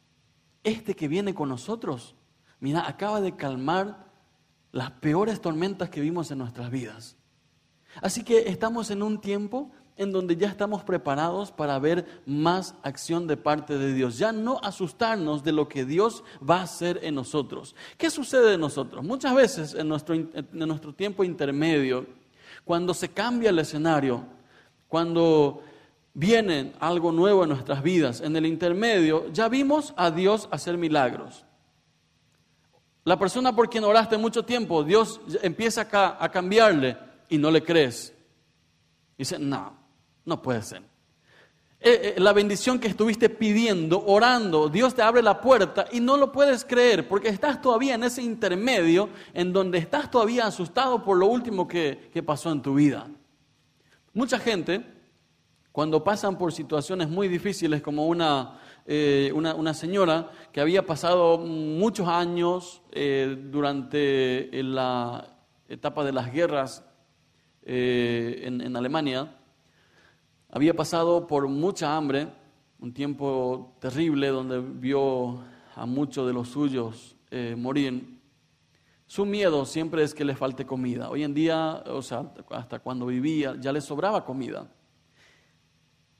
Este 0.62 0.94
que 0.94 1.08
viene 1.08 1.34
con 1.34 1.48
nosotros 1.48 2.14
Mira, 2.60 2.88
acaba 2.88 3.20
de 3.20 3.36
calmar 3.36 4.06
las 4.72 4.90
peores 4.92 5.40
tormentas 5.40 5.90
que 5.90 6.00
vimos 6.00 6.30
en 6.30 6.38
nuestras 6.38 6.70
vidas. 6.70 7.16
Así 8.02 8.22
que 8.22 8.48
estamos 8.48 8.90
en 8.90 9.02
un 9.02 9.20
tiempo 9.20 9.70
en 9.98 10.12
donde 10.12 10.36
ya 10.36 10.48
estamos 10.48 10.82
preparados 10.82 11.52
para 11.52 11.78
ver 11.78 12.22
más 12.24 12.74
acción 12.82 13.26
de 13.26 13.36
parte 13.36 13.76
de 13.76 13.92
Dios, 13.92 14.16
ya 14.16 14.32
no 14.32 14.58
asustarnos 14.62 15.44
de 15.44 15.52
lo 15.52 15.68
que 15.68 15.84
Dios 15.84 16.24
va 16.48 16.60
a 16.60 16.62
hacer 16.62 17.00
en 17.02 17.14
nosotros. 17.14 17.74
¿Qué 17.98 18.08
sucede 18.08 18.54
en 18.54 18.60
nosotros? 18.60 19.04
Muchas 19.04 19.34
veces 19.34 19.74
en 19.74 19.88
nuestro, 19.88 20.14
en 20.14 20.48
nuestro 20.52 20.94
tiempo 20.94 21.24
intermedio, 21.24 22.06
cuando 22.64 22.94
se 22.94 23.10
cambia 23.10 23.50
el 23.50 23.58
escenario, 23.58 24.24
cuando 24.88 25.62
viene 26.14 26.72
algo 26.80 27.12
nuevo 27.12 27.44
en 27.44 27.50
nuestras 27.50 27.82
vidas, 27.82 28.20
en 28.20 28.34
el 28.36 28.46
intermedio, 28.46 29.30
ya 29.32 29.48
vimos 29.48 29.94
a 29.96 30.10
Dios 30.10 30.48
hacer 30.50 30.78
milagros. 30.78 31.44
La 33.04 33.18
persona 33.18 33.54
por 33.54 33.70
quien 33.70 33.84
oraste 33.84 34.18
mucho 34.18 34.44
tiempo, 34.44 34.84
Dios 34.84 35.20
empieza 35.42 35.88
a, 35.90 36.28
cambiarle 36.30 36.96
y 37.28 37.38
no 37.38 37.50
le 37.50 37.62
crees. 37.62 38.12
Dice, 39.16 39.38
no, 39.38 39.78
no 40.28 40.42
puede 40.42 40.62
ser. 40.62 40.82
Eh, 41.80 42.14
eh, 42.16 42.20
la 42.20 42.32
bendición 42.32 42.78
que 42.78 42.88
estuviste 42.88 43.30
pidiendo, 43.30 44.04
orando, 44.04 44.68
Dios 44.68 44.94
te 44.94 45.02
abre 45.02 45.22
la 45.22 45.40
puerta 45.40 45.86
y 45.90 46.00
no 46.00 46.16
lo 46.16 46.32
puedes 46.32 46.64
creer 46.64 47.08
porque 47.08 47.28
estás 47.28 47.62
todavía 47.62 47.94
en 47.94 48.04
ese 48.04 48.20
intermedio 48.20 49.08
en 49.32 49.52
donde 49.52 49.78
estás 49.78 50.10
todavía 50.10 50.46
asustado 50.46 51.04
por 51.04 51.16
lo 51.16 51.26
último 51.26 51.66
que, 51.66 52.10
que 52.12 52.22
pasó 52.22 52.50
en 52.50 52.62
tu 52.62 52.74
vida. 52.74 53.08
Mucha 54.12 54.38
gente, 54.38 54.84
cuando 55.72 56.02
pasan 56.02 56.36
por 56.36 56.52
situaciones 56.52 57.08
muy 57.08 57.28
difíciles 57.28 57.80
como 57.80 58.06
una 58.06 58.60
eh, 58.90 59.30
una, 59.34 59.74
señora 59.74 60.30
que 60.50 60.62
había 60.62 60.86
pasado 60.86 61.36
muchos 61.36 62.08
años 62.08 62.80
durante 62.90 64.48
la 64.62 65.36
etapa 65.68 66.04
de 66.04 66.12
las 66.12 66.32
guerras 66.32 66.82
eh, 67.70 68.44
en, 68.44 68.74
Alemania, 68.74 69.36
había 70.50 70.74
pasado 70.74 71.26
por 71.26 71.48
mucha 71.48 71.96
hambre, 71.96 72.28
un 72.80 72.92
tiempo 72.92 73.76
terrible 73.80 74.28
donde 74.28 74.60
vio 74.60 75.42
a 75.74 75.86
muchos 75.86 76.26
de 76.26 76.32
los 76.32 76.48
suyos 76.48 77.16
morir. 77.56 78.18
Su 79.06 79.24
miedo 79.24 79.64
siempre 79.64 80.02
es 80.02 80.14
que 80.14 80.24
le 80.24 80.36
falte 80.36 80.66
comida. 80.66 81.08
Hoy 81.10 81.24
en 81.24 81.34
día, 81.34 81.82
o 81.86 82.02
sea, 82.02 82.30
hasta 82.50 82.78
cuando 82.78 83.06
vivía, 83.06 83.56
ya 83.58 83.72
le 83.72 83.80
sobraba 83.80 84.24
comida. 84.24 84.70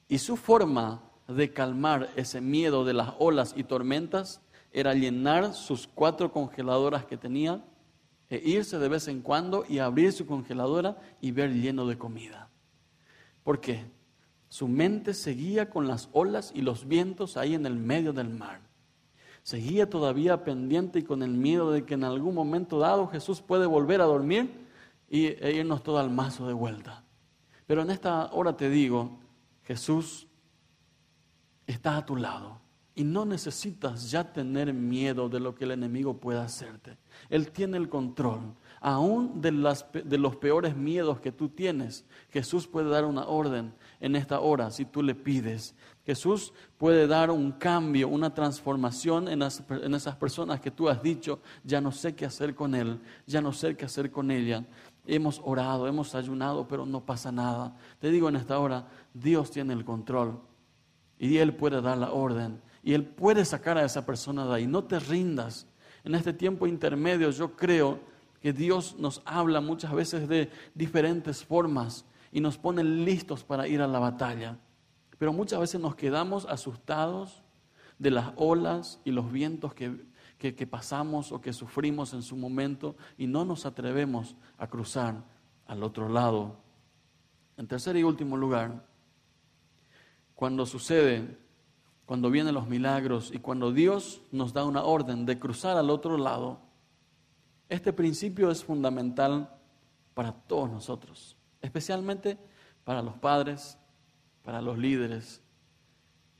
Y 0.07 0.17
su 0.17 0.35
forma 0.35 1.03
de 1.27 1.53
calmar 1.53 2.09
ese 2.15 2.41
miedo 2.41 2.83
de 2.83 2.93
las 2.93 3.13
olas 3.19 3.53
y 3.55 3.63
tormentas 3.63 4.41
era 4.71 4.93
llenar 4.95 5.53
sus 5.53 5.87
cuatro 5.87 6.31
congeladoras 6.31 7.05
que 7.05 7.17
tenía 7.17 7.63
e 8.29 8.41
irse 8.43 8.79
de 8.79 8.89
vez 8.89 9.07
en 9.07 9.21
cuando 9.21 9.65
y 9.67 9.79
abrir 9.79 10.11
su 10.11 10.25
congeladora 10.25 10.97
y 11.21 11.31
ver 11.31 11.53
lleno 11.53 11.85
de 11.85 11.97
comida. 11.97 12.49
¿Por 13.43 13.59
qué? 13.61 13.85
Su 14.49 14.67
mente 14.67 15.13
seguía 15.13 15.69
con 15.69 15.87
las 15.87 16.09
olas 16.11 16.51
y 16.55 16.61
los 16.61 16.87
vientos 16.87 17.37
ahí 17.37 17.53
en 17.53 17.65
el 17.65 17.75
medio 17.75 18.13
del 18.13 18.29
mar. 18.29 18.61
Seguía 19.43 19.89
todavía 19.89 20.43
pendiente 20.43 20.99
y 20.99 21.03
con 21.03 21.23
el 21.23 21.31
miedo 21.31 21.71
de 21.71 21.85
que 21.85 21.93
en 21.93 22.03
algún 22.03 22.35
momento 22.35 22.79
dado 22.79 23.07
Jesús 23.07 23.41
puede 23.41 23.65
volver 23.65 24.01
a 24.01 24.05
dormir 24.05 24.67
y, 25.07 25.27
e 25.27 25.53
irnos 25.53 25.83
todo 25.83 25.99
al 25.99 26.09
mazo 26.09 26.47
de 26.47 26.53
vuelta. 26.53 27.03
Pero 27.65 27.83
en 27.83 27.91
esta 27.91 28.31
hora 28.33 28.57
te 28.57 28.69
digo, 28.69 29.19
Jesús 29.63 30.27
está 31.67 31.97
a 31.97 32.05
tu 32.05 32.15
lado. 32.15 32.59
Y 32.99 33.05
no 33.05 33.23
necesitas 33.23 34.11
ya 34.11 34.25
tener 34.25 34.73
miedo 34.73 35.29
de 35.29 35.39
lo 35.39 35.55
que 35.55 35.63
el 35.63 35.71
enemigo 35.71 36.17
pueda 36.17 36.43
hacerte. 36.43 36.97
Él 37.29 37.49
tiene 37.49 37.77
el 37.77 37.87
control. 37.87 38.53
Aún 38.81 39.39
de, 39.39 39.53
las, 39.53 39.85
de 39.93 40.17
los 40.17 40.35
peores 40.35 40.75
miedos 40.75 41.21
que 41.21 41.31
tú 41.31 41.47
tienes, 41.47 42.03
Jesús 42.29 42.67
puede 42.67 42.89
dar 42.89 43.05
una 43.05 43.25
orden 43.25 43.73
en 44.01 44.17
esta 44.17 44.41
hora 44.41 44.69
si 44.69 44.83
tú 44.83 45.01
le 45.01 45.15
pides. 45.15 45.75
Jesús 46.05 46.51
puede 46.77 47.07
dar 47.07 47.31
un 47.31 47.53
cambio, 47.53 48.09
una 48.09 48.33
transformación 48.33 49.29
en, 49.29 49.43
en 49.43 49.93
esas 49.93 50.15
personas 50.17 50.59
que 50.59 50.69
tú 50.69 50.89
has 50.89 51.01
dicho, 51.01 51.39
ya 51.63 51.79
no 51.79 51.93
sé 51.93 52.15
qué 52.15 52.25
hacer 52.25 52.53
con 52.53 52.75
él, 52.75 52.99
ya 53.25 53.39
no 53.39 53.53
sé 53.53 53.77
qué 53.77 53.85
hacer 53.85 54.11
con 54.11 54.29
ella. 54.29 54.65
Hemos 55.05 55.41
orado, 55.45 55.87
hemos 55.87 56.15
ayunado, 56.15 56.67
pero 56.67 56.85
no 56.85 57.05
pasa 57.05 57.31
nada. 57.31 57.77
Te 57.99 58.11
digo 58.11 58.27
en 58.27 58.35
esta 58.35 58.59
hora, 58.59 58.89
Dios 59.13 59.51
tiene 59.51 59.71
el 59.71 59.85
control. 59.85 60.41
Y 61.17 61.37
Él 61.37 61.55
puede 61.55 61.81
dar 61.81 61.97
la 61.97 62.11
orden. 62.11 62.61
Y 62.83 62.93
Él 62.93 63.05
puede 63.05 63.45
sacar 63.45 63.77
a 63.77 63.85
esa 63.85 64.05
persona 64.05 64.45
de 64.45 64.55
ahí. 64.55 64.67
No 64.67 64.83
te 64.83 64.99
rindas. 64.99 65.67
En 66.03 66.15
este 66.15 66.33
tiempo 66.33 66.67
intermedio 66.67 67.29
yo 67.31 67.55
creo 67.55 67.99
que 68.41 68.53
Dios 68.53 68.95
nos 68.97 69.21
habla 69.25 69.61
muchas 69.61 69.93
veces 69.93 70.27
de 70.29 70.49
diferentes 70.73 71.43
formas 71.43 72.05
y 72.31 72.39
nos 72.39 72.57
pone 72.57 72.83
listos 72.83 73.43
para 73.43 73.67
ir 73.67 73.81
a 73.81 73.87
la 73.87 73.99
batalla. 73.99 74.57
Pero 75.17 75.33
muchas 75.33 75.59
veces 75.59 75.81
nos 75.81 75.95
quedamos 75.95 76.45
asustados 76.45 77.43
de 77.97 78.11
las 78.11 78.31
olas 78.37 79.01
y 79.03 79.11
los 79.11 79.29
vientos 79.31 79.73
que, 79.73 80.05
que, 80.37 80.55
que 80.55 80.65
pasamos 80.65 81.33
o 81.33 81.41
que 81.41 81.51
sufrimos 81.51 82.13
en 82.13 82.21
su 82.21 82.37
momento 82.37 82.95
y 83.17 83.27
no 83.27 83.43
nos 83.43 83.65
atrevemos 83.65 84.37
a 84.57 84.67
cruzar 84.67 85.25
al 85.67 85.83
otro 85.83 86.07
lado. 86.07 86.57
En 87.57 87.67
tercer 87.67 87.97
y 87.97 88.03
último 88.03 88.37
lugar, 88.37 88.87
cuando 90.33 90.65
sucede, 90.65 91.37
cuando 92.09 92.31
vienen 92.31 92.55
los 92.55 92.67
milagros 92.67 93.29
y 93.31 93.37
cuando 93.37 93.71
Dios 93.71 94.23
nos 94.31 94.51
da 94.51 94.65
una 94.65 94.81
orden 94.81 95.27
de 95.27 95.37
cruzar 95.37 95.77
al 95.77 95.91
otro 95.91 96.17
lado, 96.17 96.59
este 97.69 97.93
principio 97.93 98.49
es 98.49 98.63
fundamental 98.63 99.55
para 100.15 100.31
todos 100.31 100.71
nosotros, 100.71 101.37
especialmente 101.61 102.39
para 102.83 103.03
los 103.03 103.13
padres, 103.13 103.77
para 104.41 104.59
los 104.59 104.79
líderes. 104.79 105.43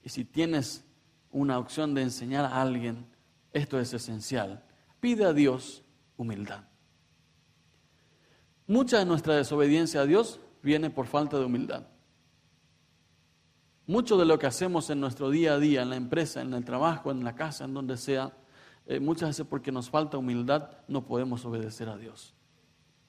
Y 0.01 0.09
si 0.09 0.25
tienes 0.25 0.83
una 1.29 1.59
opción 1.59 1.93
de 1.93 2.01
enseñar 2.01 2.45
a 2.45 2.63
alguien, 2.63 3.05
esto 3.53 3.79
es 3.79 3.93
esencial. 3.93 4.65
Pide 4.99 5.23
a 5.25 5.33
Dios 5.33 5.83
humildad. 6.17 6.63
Mucha 8.65 8.97
de 8.97 9.05
nuestra 9.05 9.35
desobediencia 9.35 10.01
a 10.01 10.05
Dios 10.07 10.39
viene 10.63 10.89
por 10.89 11.05
falta 11.05 11.37
de 11.37 11.45
humildad. 11.45 11.85
Mucho 13.89 14.17
de 14.17 14.25
lo 14.25 14.37
que 14.37 14.45
hacemos 14.45 14.91
en 14.91 14.99
nuestro 14.99 15.31
día 15.31 15.53
a 15.53 15.57
día, 15.57 15.81
en 15.81 15.89
la 15.89 15.95
empresa, 15.95 16.43
en 16.43 16.53
el 16.53 16.63
trabajo, 16.63 17.09
en 17.09 17.23
la 17.23 17.33
casa, 17.33 17.65
en 17.65 17.73
donde 17.73 17.97
sea, 17.97 18.31
eh, 18.85 18.99
muchas 18.99 19.29
veces 19.29 19.47
porque 19.49 19.71
nos 19.71 19.89
falta 19.89 20.19
humildad 20.19 20.69
no 20.87 21.07
podemos 21.07 21.43
obedecer 21.43 21.89
a 21.89 21.97
Dios. 21.97 22.35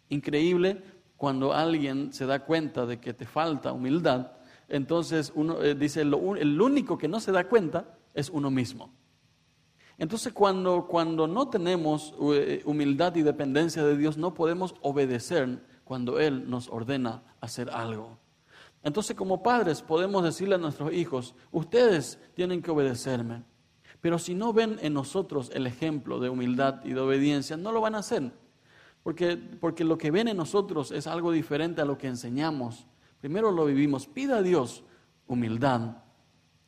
Increíble 0.09 0.83
cuando 1.19 1.53
alguien 1.53 2.14
se 2.14 2.25
da 2.25 2.47
cuenta 2.47 2.87
de 2.87 2.99
que 2.99 3.12
te 3.12 3.27
falta 3.27 3.75
humildad, 3.75 4.33
entonces 4.71 5.33
uno 5.35 5.62
eh, 5.62 5.75
dice, 5.75 6.01
el 6.01 6.14
único 6.62 6.97
que 6.97 7.09
no 7.09 7.21
se 7.21 7.31
da 7.31 7.47
cuenta 7.47 7.99
es 8.14 8.31
uno 8.31 8.51
mismo. 8.51 8.90
Entonces 9.99 10.33
cuando, 10.33 10.87
cuando 10.87 11.27
no 11.27 11.51
tenemos 11.51 12.14
eh, 12.33 12.62
humildad 12.64 13.14
y 13.16 13.23
dependencia 13.23 13.85
de 13.85 13.99
Dios, 13.99 14.16
no 14.16 14.33
podemos 14.33 14.75
obedecer 14.81 15.62
cuando 15.85 16.19
Él 16.19 16.49
nos 16.49 16.71
ordena 16.71 17.23
hacer 17.43 17.69
algo. 17.69 18.19
Entonces 18.83 19.16
como 19.16 19.43
padres 19.43 19.83
podemos 19.83 20.25
decirle 20.25 20.55
a 20.55 20.59
nuestros 20.59 20.93
hijos, 20.93 21.35
ustedes 21.51 22.19
tienen 22.35 22.62
que 22.62 22.71
obedecerme. 22.71 23.45
Pero 24.01 24.19
si 24.19 24.35
no 24.35 24.53
ven 24.53 24.79
en 24.81 24.95
nosotros 24.95 25.51
el 25.55 25.66
ejemplo 25.66 26.21
de 26.21 26.31
humildad 26.31 26.85
y 26.85 26.95
de 26.95 27.01
obediencia, 27.01 27.57
no 27.57 27.73
lo 27.73 27.81
van 27.81 27.95
a 27.95 27.99
hacer. 27.99 28.33
Porque, 29.03 29.37
porque 29.37 29.85
lo 29.85 29.99
que 29.99 30.11
ven 30.11 30.29
en 30.29 30.37
nosotros 30.37 30.90
es 30.90 31.07
algo 31.07 31.33
diferente 31.33 31.83
a 31.83 31.85
lo 31.85 31.99
que 31.99 32.07
enseñamos. 32.07 32.87
Primero 33.21 33.51
lo 33.51 33.66
vivimos. 33.66 34.07
Pida 34.07 34.38
a 34.38 34.43
Dios 34.43 34.85
humildad. 35.27 35.99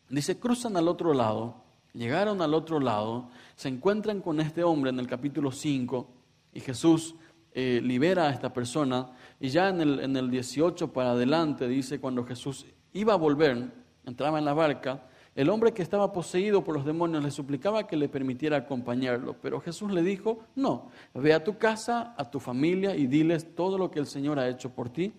Dice, 0.08 0.38
cruzan 0.38 0.76
al 0.76 0.88
otro 0.88 1.14
lado, 1.14 1.62
llegaron 1.94 2.42
al 2.42 2.52
otro 2.52 2.80
lado, 2.80 3.30
se 3.56 3.68
encuentran 3.68 4.20
con 4.20 4.40
este 4.40 4.62
hombre 4.62 4.90
en 4.90 4.98
el 4.98 5.06
capítulo 5.06 5.50
5 5.50 6.06
y 6.52 6.60
Jesús 6.60 7.14
eh, 7.54 7.80
libera 7.82 8.28
a 8.28 8.30
esta 8.30 8.52
persona 8.52 9.10
y 9.38 9.48
ya 9.48 9.68
en 9.68 9.80
el, 9.80 10.00
en 10.00 10.16
el 10.16 10.30
18 10.30 10.92
para 10.92 11.12
adelante 11.12 11.68
dice, 11.68 12.00
cuando 12.00 12.24
Jesús 12.24 12.66
iba 12.92 13.12
a 13.12 13.16
volver, 13.16 13.70
entraba 14.04 14.38
en 14.38 14.44
la 14.44 14.54
barca, 14.54 15.02
el 15.34 15.48
hombre 15.48 15.72
que 15.72 15.82
estaba 15.82 16.12
poseído 16.12 16.62
por 16.62 16.74
los 16.74 16.84
demonios 16.84 17.24
le 17.24 17.30
suplicaba 17.30 17.86
que 17.86 17.96
le 17.96 18.08
permitiera 18.08 18.58
acompañarlo, 18.58 19.36
pero 19.40 19.60
Jesús 19.60 19.90
le 19.90 20.02
dijo, 20.02 20.40
no, 20.54 20.90
ve 21.14 21.32
a 21.32 21.42
tu 21.42 21.56
casa, 21.56 22.14
a 22.18 22.30
tu 22.30 22.38
familia 22.38 22.94
y 22.94 23.06
diles 23.06 23.54
todo 23.54 23.78
lo 23.78 23.90
que 23.90 23.98
el 23.98 24.06
Señor 24.06 24.38
ha 24.38 24.48
hecho 24.48 24.74
por 24.74 24.90
ti 24.90 25.14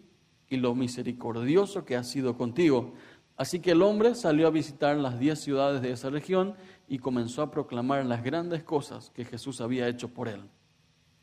y 0.50 0.58
lo 0.58 0.76
misericordioso 0.76 1.84
que 1.84 1.96
ha 1.96 2.04
sido 2.04 2.38
contigo. 2.38 2.94
Así 3.36 3.60
que 3.60 3.72
el 3.72 3.82
hombre 3.82 4.14
salió 4.14 4.46
a 4.46 4.52
visitar 4.52 4.96
las 4.98 5.18
diez 5.18 5.40
ciudades 5.40 5.82
de 5.82 5.92
esa 5.92 6.12
región 6.12 6.54
y 6.88 7.00
comenzó 7.00 7.42
a 7.42 7.50
proclamar 7.50 8.06
las 8.06 8.24
grandes 8.24 8.62
cosas 8.62 9.10
que 9.10 9.26
Jesús 9.26 9.62
había 9.62 9.88
hecho 9.88 10.10
por 10.10 10.28
él. 10.28 10.42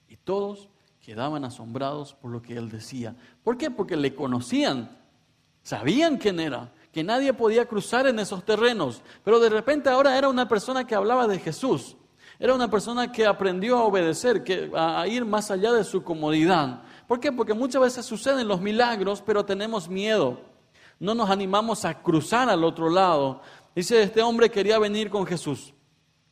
Y 0.09 0.17
todos 0.17 0.69
quedaban 1.11 1.45
asombrados 1.45 2.15
por 2.15 2.31
lo 2.31 2.41
que 2.41 2.57
él 2.57 2.71
decía. 2.71 3.17
¿Por 3.43 3.59
qué? 3.59 3.69
Porque 3.69 3.97
le 3.97 4.15
conocían, 4.15 4.97
sabían 5.65 6.19
quién 6.19 6.39
era, 6.39 6.73
que 6.93 7.03
nadie 7.03 7.33
podía 7.33 7.67
cruzar 7.67 8.07
en 8.07 8.21
esos 8.21 8.45
terrenos, 8.45 9.03
pero 9.25 9.41
de 9.41 9.49
repente 9.49 9.91
ahora 9.91 10.17
era 10.17 10.29
una 10.29 10.47
persona 10.47 10.87
que 10.87 10.95
hablaba 10.95 11.27
de 11.27 11.41
Jesús. 11.41 11.97
Era 12.39 12.55
una 12.55 12.71
persona 12.71 13.11
que 13.11 13.27
aprendió 13.27 13.79
a 13.79 13.87
obedecer, 13.87 14.45
que, 14.45 14.71
a 14.73 15.05
ir 15.09 15.25
más 15.25 15.51
allá 15.51 15.73
de 15.73 15.83
su 15.83 16.05
comodidad. 16.05 16.83
¿Por 17.09 17.19
qué? 17.19 17.33
Porque 17.33 17.55
muchas 17.55 17.83
veces 17.83 18.07
suceden 18.07 18.47
los 18.47 18.61
milagros, 18.61 19.21
pero 19.21 19.45
tenemos 19.45 19.89
miedo. 19.89 20.41
No 21.01 21.17
nos 21.17 21.29
animamos 21.29 21.85
a 21.85 22.01
cruzar 22.01 22.49
al 22.49 22.63
otro 22.63 22.89
lado. 22.89 23.41
Dice, 23.75 24.01
este 24.01 24.23
hombre 24.23 24.49
quería 24.49 24.79
venir 24.79 25.11
con 25.11 25.27
Jesús. 25.27 25.75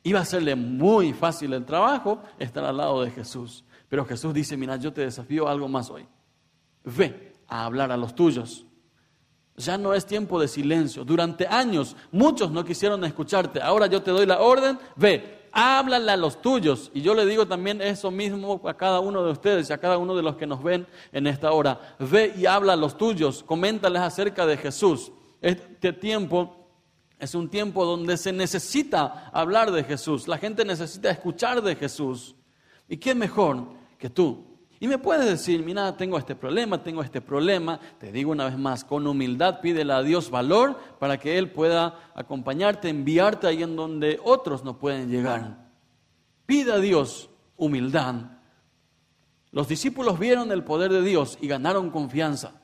Iba 0.05 0.21
a 0.21 0.25
serle 0.25 0.55
muy 0.55 1.15
fácil 1.15 1.53
el 1.53 1.65
trabajo 1.65 2.23
estar 2.39 2.65
al 2.65 2.77
lado 2.77 3.03
de 3.03 3.11
Jesús. 3.11 3.65
Pero 3.89 4.05
Jesús 4.05 4.35
dice, 4.35 4.57
mira, 4.57 4.77
yo 4.77 4.93
te 4.93 5.03
desafío 5.03 5.49
algo 5.49 5.69
más 5.69 5.91
hoy. 5.91 6.07
Ve 6.85 7.33
a 7.47 7.65
hablar 7.65 7.91
a 7.91 7.97
los 7.97 8.15
tuyos. 8.15 8.65
Ya 9.57 9.77
no 9.77 9.93
es 9.93 10.07
tiempo 10.07 10.41
de 10.41 10.47
silencio. 10.47 11.05
Durante 11.05 11.47
años 11.47 11.97
muchos 12.13 12.51
no 12.51 12.65
quisieron 12.65 13.05
escucharte. 13.05 13.61
Ahora 13.61 13.87
yo 13.87 14.03
te 14.03 14.13
doy 14.13 14.25
la 14.25 14.41
orden, 14.41 14.79
ve, 14.95 15.49
háblale 15.51 16.13
a 16.13 16.17
los 16.17 16.41
tuyos. 16.41 16.91
Y 16.95 17.01
yo 17.01 17.15
le 17.15 17.27
digo 17.27 17.47
también 17.47 17.83
eso 17.83 18.11
mismo 18.11 18.61
a 18.65 18.75
cada 18.75 19.01
uno 19.01 19.25
de 19.25 19.33
ustedes 19.33 19.69
y 19.69 19.73
a 19.73 19.79
cada 19.79 19.99
uno 19.99 20.15
de 20.15 20.23
los 20.23 20.37
que 20.37 20.47
nos 20.47 20.63
ven 20.63 20.87
en 21.11 21.27
esta 21.27 21.51
hora. 21.51 21.97
Ve 21.99 22.35
y 22.37 22.47
habla 22.47 22.75
a 22.75 22.77
los 22.77 22.97
tuyos, 22.97 23.43
coméntales 23.43 24.03
acerca 24.03 24.47
de 24.47 24.57
Jesús. 24.57 25.11
Este 25.41 25.93
tiempo 25.93 26.69
es 27.19 27.35
un 27.35 27.49
tiempo 27.49 27.85
donde 27.85 28.17
se 28.17 28.33
necesita 28.33 29.29
hablar 29.33 29.73
de 29.73 29.83
Jesús. 29.83 30.29
La 30.29 30.39
gente 30.39 30.65
necesita 30.65 31.11
escuchar 31.11 31.63
de 31.63 31.75
Jesús. 31.75 32.37
¿Y 32.89 32.99
qué 32.99 33.15
mejor 33.15 33.78
que 33.99 34.09
tú 34.09 34.49
y 34.81 34.87
me 34.87 34.99
puedes 34.99 35.27
decir, 35.27 35.65
mira, 35.65 35.97
tengo 35.97 36.19
este 36.19 36.37
problema, 36.37 36.83
tengo 36.83 37.03
este 37.03 37.21
problema. 37.21 37.81
Te 37.99 38.13
digo 38.13 38.31
una 38.31 38.45
vez 38.45 38.57
más, 38.57 38.85
con 38.85 39.07
humildad 39.07 39.61
pídele 39.61 39.93
a 39.93 40.03
Dios 40.03 40.31
valor 40.31 40.79
para 41.01 41.19
que 41.19 41.37
Él 41.37 41.51
pueda 41.51 42.11
acompañarte, 42.15 42.89
enviarte 42.89 43.49
ahí 43.49 43.63
en 43.63 43.75
donde 43.75 44.21
otros 44.23 44.63
no 44.63 44.79
pueden 44.79 45.11
llegar. 45.11 45.69
Pida 46.47 46.75
a 46.75 46.79
Dios 46.79 47.29
humildad. 47.57 48.15
Los 49.51 49.67
discípulos 49.67 50.19
vieron 50.19 50.53
el 50.53 50.63
poder 50.63 50.93
de 50.93 51.03
Dios 51.03 51.39
y 51.41 51.49
ganaron 51.49 51.91
confianza 51.91 52.63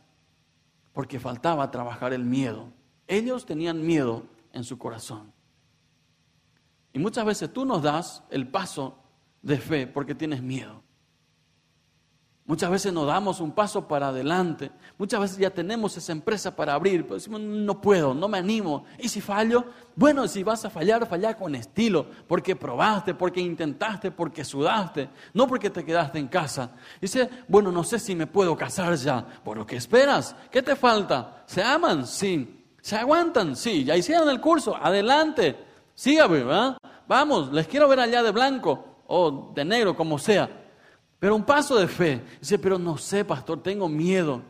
porque 0.92 1.18
faltaba 1.18 1.73
trabajar 1.73 2.12
el 2.12 2.25
miedo. 2.25 2.73
Ellos 3.09 3.44
tenían 3.44 3.85
miedo 3.85 4.23
en 4.53 4.62
su 4.62 4.79
corazón. 4.79 5.33
Y 6.92 7.01
muchas 7.01 7.25
veces 7.25 7.53
tú 7.53 7.64
nos 7.64 7.83
das 7.83 8.23
el 8.31 8.47
paso 8.47 9.03
de 9.42 9.59
fe 9.59 9.88
porque 9.88 10.14
tienes 10.14 10.40
miedo. 10.40 10.84
Muchas 12.47 12.71
veces 12.71 12.93
nos 12.93 13.07
damos 13.07 13.41
un 13.41 13.53
paso 13.53 13.89
para 13.89 14.09
adelante. 14.09 14.71
Muchas 14.99 15.19
veces 15.19 15.39
ya 15.39 15.49
tenemos 15.49 15.97
esa 15.97 16.13
empresa 16.13 16.55
para 16.55 16.75
abrir, 16.75 17.05
pero 17.05 17.15
decimos, 17.15 17.41
no 17.41 17.81
puedo, 17.81 18.13
no 18.13 18.29
me 18.29 18.37
animo. 18.37 18.85
¿Y 18.99 19.09
si 19.09 19.23
fallo? 19.23 19.65
Bueno, 19.97 20.29
si 20.29 20.43
vas 20.43 20.63
a 20.67 20.69
fallar, 20.69 21.07
falla 21.07 21.39
con 21.39 21.55
estilo, 21.55 22.05
porque 22.29 22.55
probaste, 22.55 23.15
porque 23.15 23.41
intentaste, 23.41 24.11
porque 24.11 24.45
sudaste, 24.45 25.09
no 25.33 25.47
porque 25.47 25.71
te 25.71 25.87
quedaste 25.87 26.19
en 26.19 26.29
casa. 26.29 26.73
Dice, 27.01 27.31
bueno, 27.49 27.73
no 27.73 27.83
sé 27.83 27.99
si 27.99 28.15
me 28.15 28.27
puedo 28.27 28.55
casar 28.55 28.95
ya. 28.97 29.25
¿Por 29.43 29.65
qué 29.65 29.77
esperas? 29.77 30.37
¿Qué 30.51 30.61
te 30.61 30.77
falta? 30.77 31.45
¿Se 31.47 31.63
aman? 31.63 32.07
Sí. 32.07 32.63
¿Se 32.83 32.97
aguantan? 32.97 33.57
Sí. 33.57 33.85
¿Ya 33.85 33.97
hicieron 33.97 34.29
el 34.29 34.43
curso? 34.43 34.77
Adelante. 34.77 35.57
Sígame, 35.95 36.45
¿verdad? 36.45 36.77
Vamos, 37.09 37.51
les 37.55 37.67
quiero 37.67 37.89
ver 37.89 38.01
allá 38.01 38.23
de 38.23 38.33
blanco 38.33 39.03
o 39.07 39.51
de 39.55 39.65
negro, 39.65 39.97
como 39.97 40.19
sea. 40.19 40.63
Pero 41.25 41.37
un 41.37 41.45
paso 41.45 41.77
de 41.77 41.89
fe. 41.89 42.21
Dice, 42.39 42.59
pero 42.59 42.79
no 42.79 42.99
sé, 42.99 43.25
pastor, 43.25 43.63
tengo 43.63 43.89
miedo. 43.89 44.43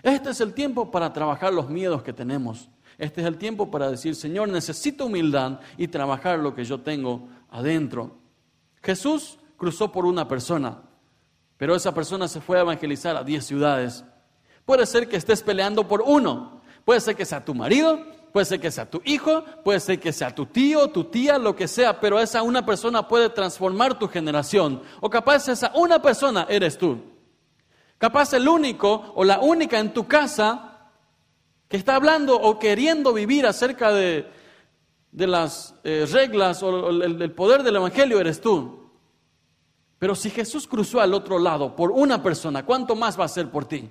Este 0.00 0.30
es 0.30 0.40
el 0.40 0.54
tiempo 0.54 0.88
para 0.88 1.12
trabajar 1.12 1.52
los 1.52 1.68
miedos 1.68 2.04
que 2.04 2.12
tenemos. 2.12 2.68
Este 2.98 3.20
es 3.20 3.26
el 3.26 3.36
tiempo 3.36 3.68
para 3.68 3.90
decir, 3.90 4.14
Señor, 4.14 4.48
necesito 4.48 5.06
humildad 5.06 5.58
y 5.76 5.88
trabajar 5.88 6.38
lo 6.38 6.54
que 6.54 6.62
yo 6.64 6.82
tengo 6.82 7.26
adentro. 7.50 8.12
Jesús 8.80 9.40
cruzó 9.56 9.90
por 9.90 10.06
una 10.06 10.28
persona, 10.28 10.80
pero 11.56 11.74
esa 11.74 11.92
persona 11.92 12.28
se 12.28 12.40
fue 12.40 12.58
a 12.58 12.60
evangelizar 12.60 13.16
a 13.16 13.24
diez 13.24 13.44
ciudades. 13.44 14.04
Puede 14.64 14.86
ser 14.86 15.08
que 15.08 15.16
estés 15.16 15.42
peleando 15.42 15.88
por 15.88 16.00
uno. 16.00 16.60
Puede 16.84 17.00
ser 17.00 17.16
que 17.16 17.24
sea 17.24 17.44
tu 17.44 17.56
marido, 17.56 18.06
puede 18.32 18.46
ser 18.46 18.60
que 18.60 18.70
sea 18.70 18.88
tu 18.88 19.00
hijo, 19.04 19.44
puede 19.64 19.80
ser 19.80 19.98
que 19.98 20.12
sea 20.12 20.34
tu 20.34 20.46
tío, 20.46 20.88
tu 20.88 21.04
tía, 21.04 21.38
lo 21.38 21.54
que 21.54 21.68
sea, 21.68 22.00
pero 22.00 22.18
esa 22.18 22.42
una 22.42 22.64
persona 22.64 23.06
puede 23.06 23.30
transformar 23.30 23.98
tu 23.98 24.08
generación. 24.08 24.82
O 25.00 25.10
capaz 25.10 25.48
esa 25.48 25.72
una 25.74 26.00
persona 26.00 26.46
eres 26.48 26.78
tú. 26.78 26.98
Capaz 27.98 28.32
el 28.32 28.48
único 28.48 29.12
o 29.14 29.24
la 29.24 29.40
única 29.40 29.78
en 29.78 29.92
tu 29.92 30.06
casa 30.06 30.88
que 31.68 31.76
está 31.76 31.96
hablando 31.96 32.34
o 32.34 32.58
queriendo 32.58 33.12
vivir 33.12 33.46
acerca 33.46 33.92
de, 33.92 34.26
las 35.12 35.74
eh, 35.84 36.06
reglas 36.10 36.62
o 36.62 36.88
el 36.90 37.32
poder 37.32 37.62
del 37.62 37.76
Evangelio 37.76 38.18
eres 38.20 38.40
tú. 38.40 38.80
Pero 40.00 40.14
si 40.14 40.30
Jesús 40.30 40.66
cruzó 40.66 41.00
al 41.02 41.12
otro 41.12 41.38
lado 41.38 41.76
por 41.76 41.90
una 41.90 42.22
persona, 42.22 42.64
¿cuánto 42.64 42.96
más 42.96 43.20
va 43.20 43.26
a 43.26 43.28
ser 43.28 43.50
por 43.50 43.66
ti? 43.66 43.90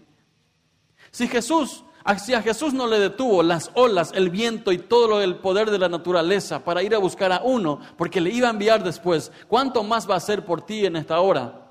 Si 1.11 1.27
Jesús 1.27 1.83
si 2.17 2.33
a 2.33 2.41
Jesús 2.41 2.73
no 2.73 2.87
le 2.87 2.97
detuvo 2.97 3.43
las 3.43 3.69
olas, 3.75 4.11
el 4.15 4.31
viento 4.31 4.71
y 4.71 4.79
todo 4.79 5.19
del 5.19 5.35
poder 5.35 5.69
de 5.69 5.77
la 5.77 5.89
naturaleza 5.89 6.63
para 6.63 6.81
ir 6.81 6.95
a 6.95 6.99
buscar 6.99 7.31
a 7.31 7.41
uno, 7.43 7.79
porque 7.97 8.21
le 8.21 8.31
iba 8.31 8.47
a 8.47 8.51
enviar 8.51 8.83
después, 8.83 9.31
¿cuánto 9.47 9.83
más 9.83 10.09
va 10.09 10.15
a 10.15 10.17
hacer 10.17 10.43
por 10.43 10.63
ti 10.63 10.85
en 10.85 10.95
esta 10.95 11.19
hora? 11.19 11.68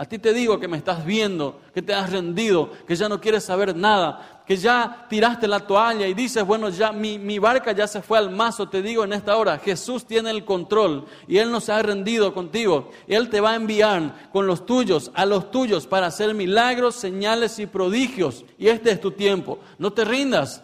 A 0.00 0.04
ti 0.04 0.20
te 0.20 0.32
digo 0.32 0.60
que 0.60 0.68
me 0.68 0.76
estás 0.76 1.04
viendo, 1.04 1.60
que 1.74 1.82
te 1.82 1.92
has 1.92 2.12
rendido, 2.12 2.70
que 2.86 2.94
ya 2.94 3.08
no 3.08 3.20
quieres 3.20 3.42
saber 3.42 3.74
nada, 3.74 4.44
que 4.46 4.56
ya 4.56 5.06
tiraste 5.10 5.48
la 5.48 5.58
toalla 5.58 6.06
y 6.06 6.14
dices, 6.14 6.44
bueno, 6.44 6.68
ya 6.68 6.92
mi, 6.92 7.38
barca 7.40 7.72
ya 7.72 7.88
se 7.88 8.00
fue 8.00 8.16
al 8.16 8.30
mazo, 8.30 8.68
te 8.68 8.80
digo 8.80 9.02
en 9.02 9.12
esta 9.12 9.36
hora, 9.36 9.58
Jesús 9.58 10.06
tiene 10.06 10.30
el 10.30 10.44
control 10.44 11.04
y 11.26 11.38
Él 11.38 11.50
no 11.50 11.60
se 11.60 11.72
ha 11.72 11.82
rendido 11.82 12.32
contigo. 12.32 12.92
Él 13.08 13.28
te 13.28 13.40
va 13.40 13.50
a 13.50 13.56
enviar 13.56 14.30
con 14.30 14.46
los 14.46 14.64
tuyos, 14.66 15.10
a 15.14 15.26
los 15.26 15.50
tuyos, 15.50 15.88
para 15.88 16.06
hacer 16.06 16.32
milagros, 16.32 16.94
señales 16.94 17.58
y 17.58 17.66
prodigios. 17.66 18.44
Y 18.56 18.68
este 18.68 18.92
es 18.92 19.00
tu 19.00 19.10
tiempo. 19.10 19.58
No 19.78 19.92
te 19.92 20.04
rindas. 20.04 20.62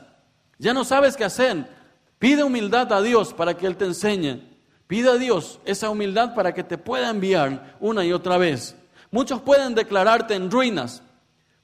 Ya 0.60 0.72
no 0.72 0.84
sabes 0.84 1.16
qué 1.16 1.24
hacer. 1.24 1.68
Pide 2.20 2.44
humildad 2.44 2.92
a 2.92 3.02
Dios 3.02 3.34
para 3.34 3.56
que 3.56 3.66
Él 3.66 3.76
te 3.76 3.84
enseñe. 3.84 4.42
Pide 4.86 5.10
a 5.10 5.14
Dios 5.14 5.58
esa 5.64 5.90
humildad 5.90 6.36
para 6.36 6.54
que 6.54 6.62
te 6.62 6.78
pueda 6.78 7.10
enviar 7.10 7.76
una 7.80 8.04
y 8.04 8.12
otra 8.12 8.38
vez. 8.38 8.76
Muchos 9.14 9.40
pueden 9.40 9.76
declararte 9.76 10.34
en 10.34 10.50
ruinas, 10.50 11.00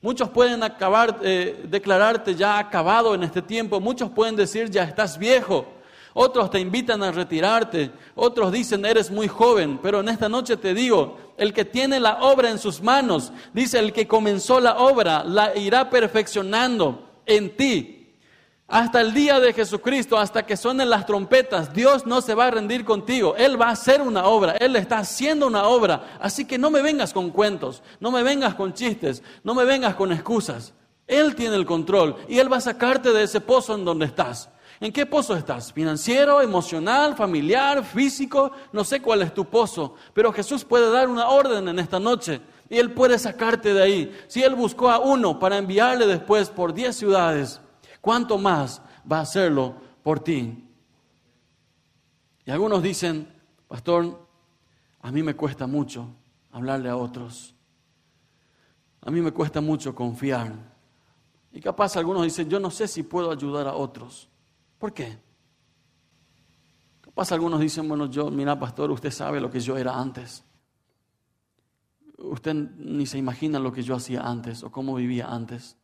Muchos 0.03 0.29
pueden 0.29 0.63
acabar, 0.63 1.19
eh, 1.23 1.65
declararte 1.69 2.37
ya 2.37 2.59
acabado 2.59 3.13
en 3.13 3.25
este 3.25 3.43
tiempo. 3.43 3.81
Muchos 3.81 4.09
pueden 4.09 4.37
decir 4.37 4.71
ya 4.71 4.85
estás 4.85 5.19
viejo. 5.19 5.67
Otros 6.15 6.49
te 6.49 6.61
invitan 6.61 7.03
a 7.03 7.11
retirarte. 7.11 7.91
Otros 8.15 8.53
dicen 8.53 8.85
eres 8.87 9.11
muy 9.11 9.27
joven. 9.27 9.81
Pero 9.83 10.01
en 10.01 10.09
esta 10.09 10.29
noche 10.29 10.57
te 10.57 10.73
digo, 10.73 11.35
el 11.37 11.53
que 11.53 11.65
tiene 11.65 11.99
la 11.99 12.21
obra 12.21 12.51
en 12.51 12.59
sus 12.59 12.81
manos, 12.81 13.33
dice 13.53 13.81
el 13.81 13.93
que 13.93 14.07
comenzó 14.07 14.61
la 14.61 14.79
obra, 14.79 15.25
la 15.25 15.55
irá 15.55 15.91
perfeccionando 15.91 17.11
en 17.27 17.57
ti. 17.57 18.00
Hasta 18.71 19.01
el 19.01 19.13
día 19.13 19.41
de 19.41 19.53
Jesucristo, 19.53 20.17
hasta 20.17 20.47
que 20.47 20.57
suenen 20.57 20.91
las 20.91 21.05
trompetas, 21.05 21.75
Dios 21.75 22.07
no 22.07 22.21
se 22.21 22.37
va 22.37 22.47
a 22.47 22.51
rendir 22.53 22.85
contigo. 22.85 23.35
Él 23.37 23.61
va 23.61 23.67
a 23.67 23.73
hacer 23.73 24.01
una 24.01 24.27
obra, 24.27 24.53
Él 24.53 24.77
está 24.77 24.99
haciendo 24.99 25.49
una 25.49 25.65
obra. 25.65 26.19
Así 26.21 26.45
que 26.45 26.57
no 26.57 26.71
me 26.71 26.81
vengas 26.81 27.13
con 27.13 27.31
cuentos, 27.31 27.83
no 27.99 28.13
me 28.13 28.23
vengas 28.23 28.55
con 28.55 28.73
chistes, 28.73 29.25
no 29.43 29.57
me 29.57 29.65
vengas 29.65 29.97
con 29.97 30.13
excusas. 30.13 30.73
Él 31.09 31.35
tiene 31.35 31.57
el 31.57 31.67
control 31.67 32.15
y 32.29 32.39
Él 32.39 32.51
va 32.51 32.59
a 32.59 32.61
sacarte 32.61 33.13
de 33.13 33.25
ese 33.25 33.41
pozo 33.41 33.75
en 33.75 33.85
donde 33.85 34.07
estás. 34.07 34.49
¿En 34.79 34.93
qué 34.93 35.05
pozo 35.05 35.35
estás? 35.35 35.73
¿Financiero, 35.73 36.41
emocional, 36.41 37.17
familiar, 37.17 37.85
físico? 37.85 38.53
No 38.73 38.85
sé 38.85 39.03
cuál 39.03 39.23
es 39.23 39.35
tu 39.35 39.47
pozo, 39.47 39.97
pero 40.15 40.33
Jesús 40.33 40.65
puede 40.65 40.93
dar 40.93 41.09
una 41.09 41.29
orden 41.29 41.67
en 41.67 41.81
esta 41.81 41.99
noche 41.99 42.41
y 42.69 42.79
Él 42.79 42.93
puede 42.93 43.19
sacarte 43.19 43.75
de 43.75 43.83
ahí. 43.83 44.21
Si 44.29 44.45
Él 44.45 44.55
buscó 44.55 44.91
a 44.91 45.01
uno 45.01 45.41
para 45.41 45.59
enviarle 45.59 46.07
después 46.07 46.51
por 46.51 46.73
diez 46.73 46.95
ciudades, 46.95 47.61
¿cuánto 48.01 48.39
más 48.39 48.83
va 49.11 49.19
a 49.19 49.23
hacerlo 49.23 49.77
por 50.03 50.21
ti? 50.21 50.67
Y 52.45 52.51
algunos 52.51 52.83
dicen, 52.83 53.33
pastor, 53.69 54.27
a 55.01 55.11
mí 55.11 55.23
me 55.23 55.35
cuesta 55.35 55.67
mucho 55.67 56.09
hablarle 56.53 56.89
a 56.89 56.97
otros. 56.97 57.55
A 59.03 59.11
mí 59.11 59.21
me 59.21 59.33
cuesta 59.33 59.61
mucho 59.61 59.95
confiar. 59.95 60.53
Y 61.53 61.61
capaz 61.61 61.97
algunos 61.97 62.23
dicen, 62.25 62.49
yo 62.49 62.61
no 62.61 62.71
sé 62.71 62.87
si 62.87 63.03
puedo 63.03 63.31
ayudar 63.31 63.67
a 63.67 63.75
otros. 63.75 64.29
¿Por 64.79 64.93
qué? 64.93 65.19
Capaz 67.01 67.33
algunos 67.33 67.61
dicen, 67.61 67.89
bueno, 67.89 68.07
yo, 68.07 68.31
mira, 68.31 68.59
pastor, 68.59 68.91
usted 68.91 69.11
sabe 69.11 69.41
lo 69.41 69.51
que 69.51 69.61
yo 69.61 69.77
era 69.77 69.99
antes. 69.99 70.45
Usted 72.19 72.55
ni 72.55 73.07
se 73.07 73.19
imagina 73.19 73.59
lo 73.59 73.73
que 73.73 73.83
yo 73.83 73.95
hacía 73.95 74.23
antes 74.23 74.63
o 74.63 74.71
cómo 74.71 74.95
vivía 74.95 75.27
antes. 75.27 75.77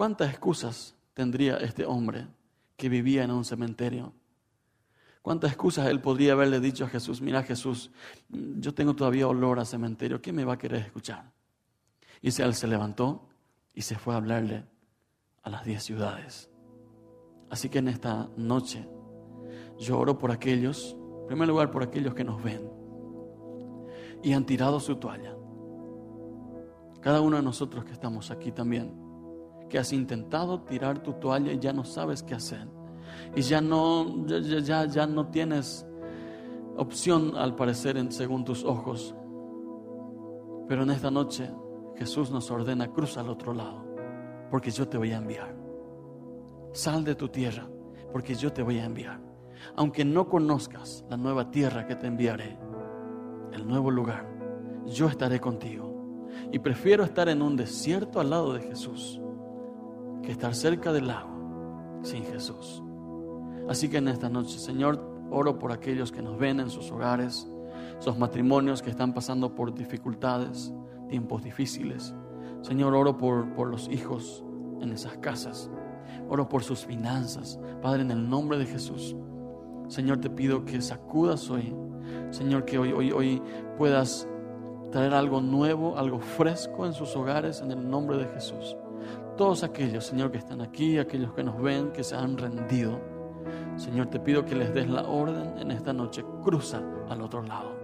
¿Cuántas 0.00 0.30
excusas 0.30 0.96
tendría 1.12 1.58
este 1.58 1.84
hombre 1.84 2.26
que 2.78 2.88
vivía 2.88 3.22
en 3.22 3.30
un 3.32 3.44
cementerio? 3.44 4.14
¿Cuántas 5.20 5.50
excusas 5.50 5.88
él 5.88 6.00
podría 6.00 6.32
haberle 6.32 6.58
dicho 6.58 6.86
a 6.86 6.88
Jesús? 6.88 7.20
Mira 7.20 7.42
Jesús, 7.42 7.90
yo 8.30 8.72
tengo 8.72 8.96
todavía 8.96 9.28
olor 9.28 9.60
a 9.60 9.66
cementerio, 9.66 10.22
¿quién 10.22 10.36
me 10.36 10.44
va 10.46 10.54
a 10.54 10.58
querer 10.58 10.80
escuchar? 10.80 11.30
Y 12.22 12.28
él 12.40 12.54
se 12.54 12.66
levantó 12.66 13.28
y 13.74 13.82
se 13.82 13.94
fue 13.94 14.14
a 14.14 14.16
hablarle 14.16 14.64
a 15.42 15.50
las 15.50 15.66
diez 15.66 15.82
ciudades. 15.82 16.50
Así 17.50 17.68
que 17.68 17.80
en 17.80 17.88
esta 17.88 18.30
noche 18.38 18.88
yo 19.78 19.98
oro 19.98 20.16
por 20.16 20.30
aquellos, 20.30 20.96
en 21.20 21.26
primer 21.26 21.46
lugar 21.46 21.70
por 21.70 21.82
aquellos 21.82 22.14
que 22.14 22.24
nos 22.24 22.42
ven 22.42 22.66
y 24.22 24.32
han 24.32 24.46
tirado 24.46 24.80
su 24.80 24.96
toalla. 24.96 25.36
Cada 27.02 27.20
uno 27.20 27.36
de 27.36 27.42
nosotros 27.42 27.84
que 27.84 27.92
estamos 27.92 28.30
aquí 28.30 28.50
también, 28.50 29.09
que 29.70 29.78
has 29.78 29.92
intentado 29.94 30.60
tirar 30.62 31.02
tu 31.02 31.14
toalla 31.14 31.52
y 31.52 31.58
ya 31.58 31.72
no 31.72 31.84
sabes 31.84 32.22
qué 32.22 32.34
hacer. 32.34 32.68
Y 33.34 33.40
ya 33.40 33.60
no, 33.60 34.26
ya, 34.26 34.84
ya, 34.84 35.06
no 35.06 35.28
tienes 35.28 35.86
opción 36.76 37.36
al 37.36 37.54
parecer 37.54 37.96
en, 37.96 38.12
según 38.12 38.44
tus 38.44 38.64
ojos. 38.64 39.14
Pero 40.68 40.82
en 40.82 40.90
esta 40.90 41.10
noche 41.10 41.50
Jesús 41.96 42.30
nos 42.30 42.50
ordena, 42.50 42.92
cruza 42.92 43.20
al 43.20 43.30
otro 43.30 43.54
lado, 43.54 43.84
porque 44.50 44.70
yo 44.70 44.88
te 44.88 44.98
voy 44.98 45.12
a 45.12 45.18
enviar. 45.18 45.54
Sal 46.72 47.04
de 47.04 47.14
tu 47.14 47.28
tierra, 47.28 47.68
porque 48.12 48.34
yo 48.34 48.52
te 48.52 48.62
voy 48.62 48.78
a 48.78 48.84
enviar. 48.84 49.20
Aunque 49.76 50.04
no 50.04 50.28
conozcas 50.28 51.04
la 51.08 51.16
nueva 51.16 51.50
tierra 51.50 51.86
que 51.86 51.96
te 51.96 52.06
enviaré, 52.06 52.58
el 53.52 53.66
nuevo 53.66 53.90
lugar, 53.90 54.26
yo 54.86 55.06
estaré 55.06 55.40
contigo. 55.40 55.88
Y 56.52 56.58
prefiero 56.58 57.04
estar 57.04 57.28
en 57.28 57.42
un 57.42 57.56
desierto 57.56 58.20
al 58.20 58.30
lado 58.30 58.54
de 58.54 58.62
Jesús 58.62 59.19
que 60.22 60.32
estar 60.32 60.54
cerca 60.54 60.92
del 60.92 61.08
lago 61.08 62.00
sin 62.02 62.24
Jesús. 62.24 62.82
Así 63.68 63.88
que 63.88 63.98
en 63.98 64.08
esta 64.08 64.28
noche, 64.28 64.58
Señor, 64.58 65.00
oro 65.30 65.58
por 65.58 65.72
aquellos 65.72 66.12
que 66.12 66.22
nos 66.22 66.38
ven 66.38 66.60
en 66.60 66.70
sus 66.70 66.90
hogares, 66.90 67.48
esos 67.98 68.18
matrimonios 68.18 68.82
que 68.82 68.90
están 68.90 69.14
pasando 69.14 69.54
por 69.54 69.74
dificultades, 69.74 70.72
tiempos 71.08 71.42
difíciles. 71.42 72.14
Señor, 72.62 72.94
oro 72.94 73.16
por, 73.16 73.52
por 73.54 73.68
los 73.68 73.88
hijos 73.88 74.44
en 74.80 74.92
esas 74.92 75.16
casas. 75.18 75.70
Oro 76.28 76.48
por 76.48 76.62
sus 76.62 76.84
finanzas. 76.84 77.58
Padre, 77.82 78.02
en 78.02 78.10
el 78.10 78.28
nombre 78.28 78.58
de 78.58 78.66
Jesús. 78.66 79.16
Señor, 79.88 80.18
te 80.18 80.30
pido 80.30 80.64
que 80.64 80.80
sacudas 80.80 81.48
hoy. 81.50 81.74
Señor, 82.30 82.64
que 82.64 82.78
hoy, 82.78 82.92
hoy, 82.92 83.12
hoy 83.12 83.42
puedas 83.76 84.28
traer 84.90 85.14
algo 85.14 85.40
nuevo, 85.40 85.96
algo 85.96 86.18
fresco 86.20 86.86
en 86.86 86.92
sus 86.92 87.14
hogares 87.16 87.60
en 87.60 87.70
el 87.70 87.88
nombre 87.88 88.16
de 88.18 88.26
Jesús. 88.26 88.76
Todos 89.40 89.64
aquellos, 89.64 90.04
Señor, 90.04 90.30
que 90.30 90.36
están 90.36 90.60
aquí, 90.60 90.98
aquellos 90.98 91.32
que 91.32 91.42
nos 91.42 91.58
ven, 91.62 91.92
que 91.92 92.04
se 92.04 92.14
han 92.14 92.36
rendido. 92.36 93.00
Señor, 93.78 94.08
te 94.08 94.20
pido 94.20 94.44
que 94.44 94.54
les 94.54 94.74
des 94.74 94.86
la 94.86 95.08
orden 95.08 95.56
en 95.56 95.70
esta 95.70 95.94
noche. 95.94 96.22
Cruza 96.44 96.82
al 97.08 97.22
otro 97.22 97.42
lado. 97.42 97.74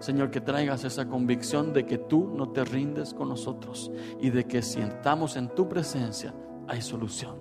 Señor, 0.00 0.32
que 0.32 0.40
traigas 0.40 0.82
esa 0.82 1.06
convicción 1.06 1.72
de 1.72 1.86
que 1.86 1.96
tú 1.96 2.34
no 2.36 2.48
te 2.48 2.64
rindes 2.64 3.14
con 3.14 3.28
nosotros 3.28 3.92
y 4.20 4.30
de 4.30 4.48
que 4.48 4.62
si 4.62 4.80
estamos 4.80 5.36
en 5.36 5.54
tu 5.54 5.68
presencia 5.68 6.34
hay 6.66 6.82
solución. 6.82 7.36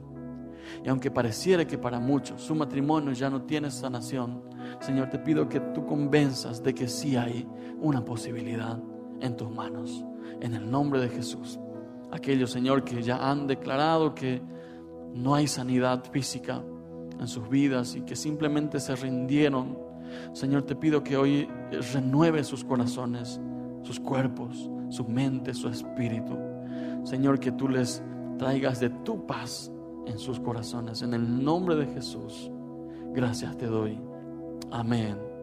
Y 0.85 0.89
aunque 0.89 1.09
pareciera 1.09 1.65
que 1.65 1.79
para 1.79 1.99
muchos 1.99 2.43
su 2.43 2.53
matrimonio 2.53 3.13
ya 3.13 3.31
no 3.31 3.41
tiene 3.47 3.71
sanación, 3.71 4.43
Señor, 4.79 5.09
te 5.09 5.17
pido 5.17 5.49
que 5.49 5.59
tú 5.59 5.87
convenzas 5.87 6.61
de 6.61 6.75
que 6.75 6.87
sí 6.87 7.15
hay 7.15 7.49
una 7.81 8.05
posibilidad 8.05 8.79
en 9.21 9.35
tus 9.35 9.49
manos. 9.49 10.05
En 10.39 10.53
el 10.53 10.69
nombre 10.69 11.01
de 11.01 11.09
Jesús. 11.09 11.59
Aquellos, 12.11 12.51
Señor, 12.51 12.83
que 12.83 13.01
ya 13.01 13.29
han 13.29 13.47
declarado 13.47 14.15
que 14.15 14.41
no 15.13 15.35
hay 15.35 15.47
sanidad 15.47 16.03
física 16.11 16.63
en 17.19 17.27
sus 17.27 17.49
vidas 17.49 17.95
y 17.95 18.01
que 18.01 18.15
simplemente 18.15 18.79
se 18.79 18.95
rindieron 18.95 19.89
Señor, 20.33 20.63
te 20.63 20.75
pido 20.75 21.03
que 21.03 21.17
hoy 21.17 21.47
renueve 21.93 22.43
sus 22.43 22.63
corazones, 22.63 23.39
sus 23.83 23.99
cuerpos, 23.99 24.69
su 24.89 25.05
mente, 25.05 25.53
su 25.53 25.67
espíritu. 25.69 26.37
Señor, 27.03 27.39
que 27.39 27.51
tú 27.51 27.67
les 27.67 28.03
traigas 28.37 28.79
de 28.79 28.89
tu 28.89 29.25
paz 29.25 29.71
en 30.05 30.17
sus 30.17 30.39
corazones. 30.39 31.01
En 31.01 31.13
el 31.13 31.43
nombre 31.43 31.75
de 31.75 31.87
Jesús, 31.87 32.51
gracias 33.13 33.57
te 33.57 33.65
doy. 33.65 33.99
Amén. 34.71 35.28